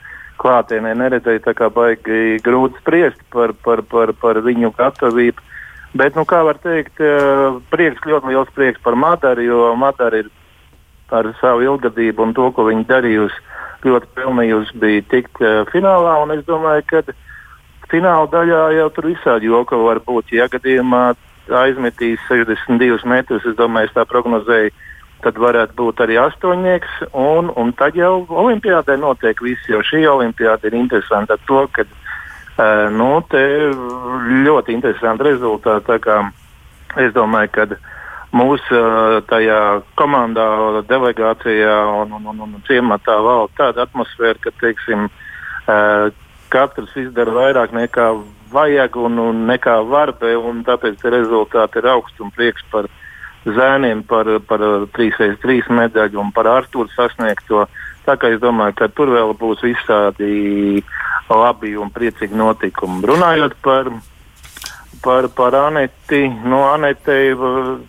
klātienē 0.41 0.95
neredzēja, 0.97 1.43
tā 1.45 1.55
kā 1.59 1.69
baigi 1.75 2.39
grūti 2.47 2.81
spriest 2.81 3.21
par, 3.35 3.53
par, 3.67 3.83
par, 3.91 4.15
par 4.23 4.41
viņu 4.47 4.73
gatavību. 4.79 5.45
Bet, 5.95 6.17
nu, 6.17 6.25
kā 6.25 6.41
var 6.47 6.57
teikt, 6.63 6.97
uh, 7.05 7.61
prieks, 7.75 8.01
ļoti 8.09 8.33
liels 8.33 8.57
prieks 8.57 8.81
par 8.87 8.97
Madaru, 8.99 9.45
jo 9.45 9.69
Madara 9.79 10.23
ir 10.25 10.33
ar 11.13 11.29
savu 11.41 11.65
ilgadību 11.65 12.23
un 12.23 12.33
to, 12.37 12.49
ko 12.55 12.69
viņi 12.69 12.87
darījusi, 12.89 13.43
ļoti 13.85 14.11
pelnījusi 14.17 14.81
bija 14.81 15.05
tikt 15.13 15.43
uh, 15.43 15.63
finālā. 15.73 16.17
Es 16.37 16.45
domāju, 16.49 16.85
ka 16.89 17.03
fināla 17.93 18.31
daļā 18.33 18.63
jau 18.79 18.89
tur 18.97 19.11
visādi 19.13 19.51
joka 19.51 19.79
var 19.81 20.01
būt. 20.07 20.33
Ja 20.33 20.49
gadījumā 20.53 21.13
aizmetīs 21.53 22.23
62 22.31 23.05
metrus, 23.09 23.45
es 23.45 23.57
domāju, 23.59 23.91
es 23.91 23.97
tā 23.97 24.07
prognozēju, 24.09 24.73
tad 25.25 25.41
varētu 25.41 25.77
būt 25.77 26.01
arī 26.05 26.19
astoņnieks. 26.21 27.03
Un, 27.13 27.53
un 27.57 27.73
tad 27.77 27.97
jau 27.97 28.25
olimpiādē 28.29 28.97
notiek 29.01 29.41
viss, 29.45 29.69
jo 29.69 29.83
šī 29.85 30.05
olimpiāda 30.09 30.69
ir 30.69 30.79
interesanta 30.81 31.37
ar 31.37 31.45
to, 31.49 31.67
ka 31.73 31.85
uh, 31.85 32.89
nu, 32.93 33.13
ļoti 34.49 34.79
interesanti 34.79 35.29
rezultāti. 35.29 36.01
Es 36.95 37.11
domāju, 37.11 37.51
ka 37.51 37.67
mūsu 38.35 38.81
tajā 39.31 39.61
komandā, 39.99 40.47
delegācijā 40.89 41.77
un, 42.03 42.17
un, 42.19 42.27
un, 42.33 42.43
un 42.49 42.65
ciematā 42.69 43.17
valda 43.23 43.55
tāda 43.61 43.87
atmosfēra, 43.87 44.41
ka 44.43 44.53
teiksim, 44.61 45.09
katrs 46.55 46.97
izdara 46.99 47.35
vairāk 47.35 47.75
nekā 47.77 48.11
vajag 48.55 48.99
un, 49.01 49.19
un 49.19 49.47
nekā 49.49 49.79
var, 49.91 50.15
un 50.39 50.63
tāpēc 50.67 51.03
rezultāti 51.15 51.81
ir 51.81 51.91
augsts 51.95 52.23
un 52.23 52.31
prieks 52.35 52.67
par 52.71 52.91
zēniem, 53.45 54.05
par, 54.09 54.29
par 54.49 54.63
3x3 54.97 55.69
medaļu 55.69 56.21
un 56.23 56.31
par 56.35 56.49
Artūru 56.49 56.89
sasniegto. 56.95 57.67
Tā 58.05 58.17
kā 58.21 58.31
es 58.33 58.41
domāju, 58.41 58.77
ka 58.79 58.89
tur 58.93 59.13
vēl 59.15 59.33
būs 59.41 59.63
visādi 59.65 60.83
labi 61.31 61.75
un 61.81 61.93
priecīgi 61.93 62.37
notikumi. 62.37 63.05
Runājot 63.09 63.57
par 63.65 63.89
par, 65.03 65.29
par 65.37 65.55
Aneti. 65.55 66.23
Nu, 66.45 66.63
Anetei, 66.69 67.35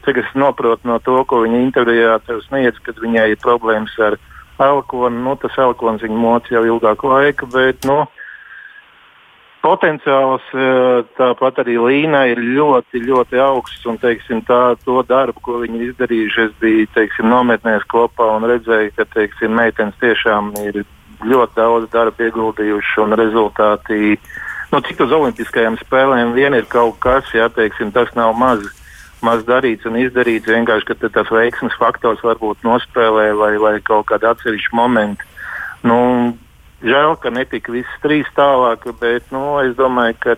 cik 0.05 0.21
es 0.23 0.31
saprotu 0.33 0.87
no 0.89 0.99
to, 1.03 1.21
ko 1.29 1.43
viņa 1.45 1.61
intervijā 1.63 2.17
sniedz, 2.47 2.79
kad 2.85 2.99
viņai 3.01 3.31
ir 3.33 3.41
problēmas 3.43 3.95
ar 3.99 4.17
elkonu. 4.59 5.23
Nu, 5.25 5.35
tas 5.41 5.57
elkons 5.57 6.05
viņa 6.05 6.19
moc 6.19 6.51
jau 6.51 6.63
ilgāku 6.65 7.11
laiku, 7.11 7.49
bet 7.51 7.85
nu, 7.87 8.03
potenciāls 9.65 10.45
e, 10.53 10.65
tāpat 11.17 11.63
arī 11.63 11.77
Līna 11.81 12.25
ir 12.29 12.41
ļoti, 12.41 13.01
ļoti 13.07 13.41
augsts. 13.41 13.85
Un, 13.89 13.97
teiksim, 14.01 14.43
tā, 14.47 14.75
to 14.85 15.01
darbu, 15.09 15.41
ko 15.45 15.61
viņi 15.63 15.89
izdarījuši, 15.89 16.49
es 16.49 16.57
biju 16.61 16.89
teiksim, 16.97 17.29
nometnēs 17.31 17.87
kopā 17.91 18.35
un 18.37 18.47
redzēju, 18.51 18.93
ka 18.97 19.07
teiksim, 19.15 19.55
meitenes 19.57 19.97
tiešām 20.03 20.53
ir 20.65 20.83
ļoti 21.25 21.57
daudz 21.57 21.89
darba 21.93 22.27
ieguldījuši 22.27 23.01
un 23.05 23.17
rezultāti 23.17 24.17
nu, 24.75 24.81
cik 24.83 25.05
uz 25.05 25.13
Olimpiskajām 25.15 25.77
spēlēm 25.79 26.33
vien 26.35 26.55
ir 26.57 26.65
kaut 26.67 26.97
kas, 27.03 27.27
jā, 27.31 27.47
teiksim, 27.55 27.93
tas 27.95 28.09
nav 28.17 28.33
maz, 28.35 28.65
maz 29.23 29.45
darīts 29.47 29.87
un 29.87 29.95
izdarīts. 30.01 30.51
Vienkārši, 30.51 30.97
tas 31.05 31.31
veiksmes 31.31 31.77
faktors 31.79 32.23
varbūt 32.25 32.65
nospēlē 32.67 33.29
vai, 33.39 33.53
vai 33.61 33.77
kaut 33.85 34.09
kāda 34.11 34.33
atsevišķa 34.35 34.75
momenta. 34.75 35.23
Nu, 35.87 35.97
žēl, 36.83 37.15
ka 37.23 37.31
netika 37.31 37.71
viss 37.71 38.01
trīs 38.03 38.27
tālāk, 38.35 38.83
bet 38.99 39.31
nu, 39.31 39.45
es 39.63 39.77
domāju, 39.79 40.17
ka 40.25 40.35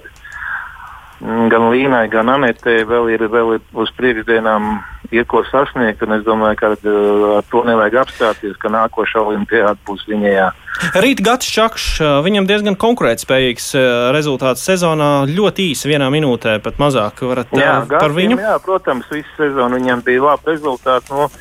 gan 1.21 1.69
Līnai, 1.71 2.05
gan 2.11 2.29
Anetē 2.29 2.83
vēl 2.87 3.09
ir, 3.15 3.25
vēl 3.31 3.57
ir 3.57 3.77
uz 3.77 3.89
priekšdienām 3.97 4.77
ir 5.11 5.25
ko 5.29 5.41
sasniegt. 5.47 6.03
Es 6.03 6.23
domāju, 6.27 6.57
ka 6.59 6.71
uh, 6.75 7.25
ar 7.39 7.45
to 7.51 7.63
nevajag 7.67 7.99
apstāties, 8.03 8.57
ka 8.61 8.71
nākošā 8.73 9.23
olimpiāda 9.23 9.77
būs 9.87 10.05
viņai. 10.09 10.35
Rīt 11.01 11.23
Gats 11.25 11.49
Čakšs, 11.49 12.01
uh, 12.03 12.17
viņam 12.25 12.49
diezgan 12.49 12.77
konkurētspējīgs 12.79 13.69
uh, 13.77 13.85
rezultāts 14.15 14.65
sezonā, 14.67 15.27
ļoti 15.31 15.71
īsi, 15.71 15.89
vienā 15.89 16.09
minūtē, 16.13 16.57
pat 16.63 16.81
mazāk. 16.81 17.23
Varat, 17.25 17.53
jā, 17.55 17.79
par 17.87 18.09
gatim, 18.09 18.17
viņu? 18.19 18.41
Jā, 18.43 18.57
protams, 18.63 19.07
visu 19.13 19.31
sezonu 19.39 19.79
viņam 19.79 20.03
bija 20.05 20.27
labi 20.27 20.53
rezultāti. 20.53 21.15
Nu, 21.15 21.31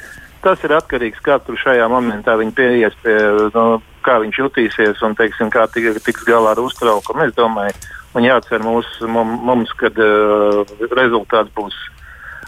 tas 0.47 0.63
ir 0.65 0.77
atkarīgs 0.79 1.21
no 1.21 1.27
kā 1.27 1.41
tur 1.43 1.59
šajā 1.59 1.91
momentā 1.91 2.39
viņa 2.39 2.57
pieies 2.57 2.97
pie, 3.03 3.19
nu, 3.53 3.67
kā 4.07 4.21
viņš 4.23 4.41
jutīsies 4.45 5.03
un 5.03 5.17
teiksim, 5.19 5.51
kā 5.51 5.67
tiks 5.75 6.25
galā 6.29 6.55
ar 6.55 6.63
uztraukumu. 6.63 7.27
Es 7.27 7.35
domāju, 7.37 7.75
Un 8.17 8.25
jāatcer 8.25 8.63
mūs, 8.65 8.89
mums, 9.07 9.73
kad 9.77 9.99
uh, 10.01 10.63
rezultāts 10.97 11.53
būs 11.57 11.77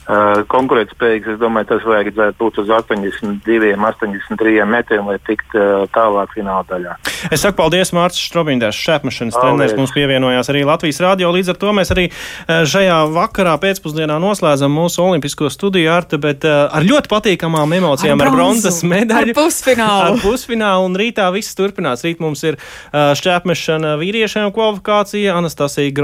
uh, 0.08 0.42
konkurētspējīgs. 0.50 1.34
Es 1.34 1.40
domāju, 1.42 1.70
tas 1.74 1.86
vajadzētu 1.86 2.38
būt 2.40 2.62
uz 2.64 2.72
82, 2.78 3.74
83 3.76 4.66
metriem, 4.68 5.06
lai 5.12 5.18
tiktu 5.28 5.60
uh, 5.60 5.84
tālāk 5.94 6.34
fināla 6.36 6.64
daļā. 6.68 6.96
Es 7.30 7.44
saku 7.44 7.58
paldies 7.60 7.92
Mārcis 7.96 8.26
Strobinders, 8.28 8.78
šēpmašanas 8.78 9.38
treneris. 9.38 9.76
Mums 9.78 9.94
pievienojās 9.96 10.50
arī 10.52 10.64
Latvijas 10.68 11.00
radio. 11.04 11.32
Līdz 11.34 11.52
ar 11.52 11.58
to 11.60 11.72
mēs 11.76 11.92
arī 11.94 12.06
šajā 12.48 12.98
vakarā 13.14 13.54
pēcpusdienā 13.62 14.18
noslēdzam 14.22 14.72
mūsu 14.72 15.02
olimpisko 15.04 15.50
studiju 15.52 15.90
artu, 15.92 16.20
bet 16.22 16.46
uh, 16.46 16.66
ar 16.74 16.86
ļoti 16.86 17.10
patīkamām 17.10 17.74
emocijām, 17.78 18.20
ar, 18.22 18.30
ar 18.30 18.36
bronzas 18.36 18.80
medaļu. 18.86 19.34
Ar 19.34 19.38
pusfinālu. 19.38 20.14
Ar 20.14 20.22
pusfinālu 20.22 20.88
un 20.88 20.98
rītā 20.98 21.28
viss 21.34 21.56
turpinās. 21.58 22.04
Rīt 22.06 22.22
mums 22.22 22.44
ir 22.46 22.58
uh, 22.58 23.12
šķēpmešana 23.18 23.96
vīriešiem 24.00 24.52
kvalifikācija. 24.54 25.36
Anastasija 25.38 25.94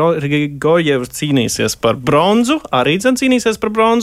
Gojeva 0.60 1.08
cīnīsies 1.08 1.78
par 1.80 1.98
bronzu, 2.00 2.60
arī 2.74 2.98
dzen 3.02 3.18
cīnīsies 3.20 3.60
par 3.62 3.72
bronzu. 3.74 3.93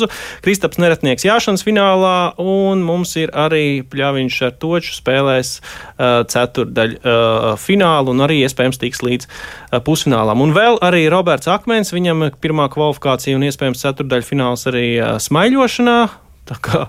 Kristaps 0.45 0.80
Neretnieks 0.82 1.25
jāšanas 1.27 1.65
finālā, 1.67 2.34
un 2.41 2.84
mums 2.86 3.13
ir 3.19 3.34
arī 3.38 3.82
Pļaviņš 3.91 4.39
ar 4.47 4.56
toču 4.62 4.95
spēlēs 4.97 5.54
uh, 5.60 6.23
ceturdaļu 6.32 7.01
uh, 7.01 7.51
finālu, 7.62 8.15
un 8.15 8.25
arī 8.25 8.41
iespējams 8.45 8.82
tiks 8.82 9.04
līdz 9.06 9.27
uh, 9.27 9.80
pusfinālam. 9.86 10.43
Un 10.43 10.56
vēl 10.58 10.80
arī 10.86 11.06
Roberts 11.12 11.51
Akmens, 11.51 11.93
viņam 11.95 12.30
pirmā 12.41 12.69
kvalifikācija 12.73 13.38
un 13.38 13.47
iespējams 13.49 13.86
ceturdaļu 13.86 14.30
fināls 14.32 14.67
arī 14.71 14.88
uh, 14.97 15.15
smaiļošanā. 15.21 16.01
Tā 16.51 16.58
kā 16.58 16.80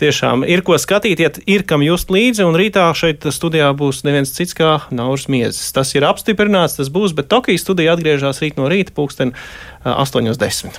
tiešām 0.00 0.44
ir 0.48 0.62
ko 0.64 0.78
skatīties, 0.80 1.42
ir 1.50 1.66
kam 1.68 1.82
just 1.84 2.10
līdzi, 2.12 2.44
un 2.46 2.56
rītā 2.58 2.86
šeit 2.96 3.26
studijā 3.34 3.68
būs 3.76 4.04
neviens 4.06 4.32
cits 4.32 4.56
kā 4.56 4.76
Nauris 4.94 5.28
Miezes. 5.32 5.72
Tas 5.74 5.92
ir 5.96 6.06
apstiprināts, 6.08 6.78
tas 6.78 6.90
būs, 6.92 7.14
bet 7.18 7.30
Tokijas 7.32 7.66
studija 7.66 7.96
atgriežas 7.96 8.40
rīt 8.44 8.60
no 8.60 8.70
rīta 8.72 8.94
pulksten 8.96 9.34
8.10. 9.84 10.78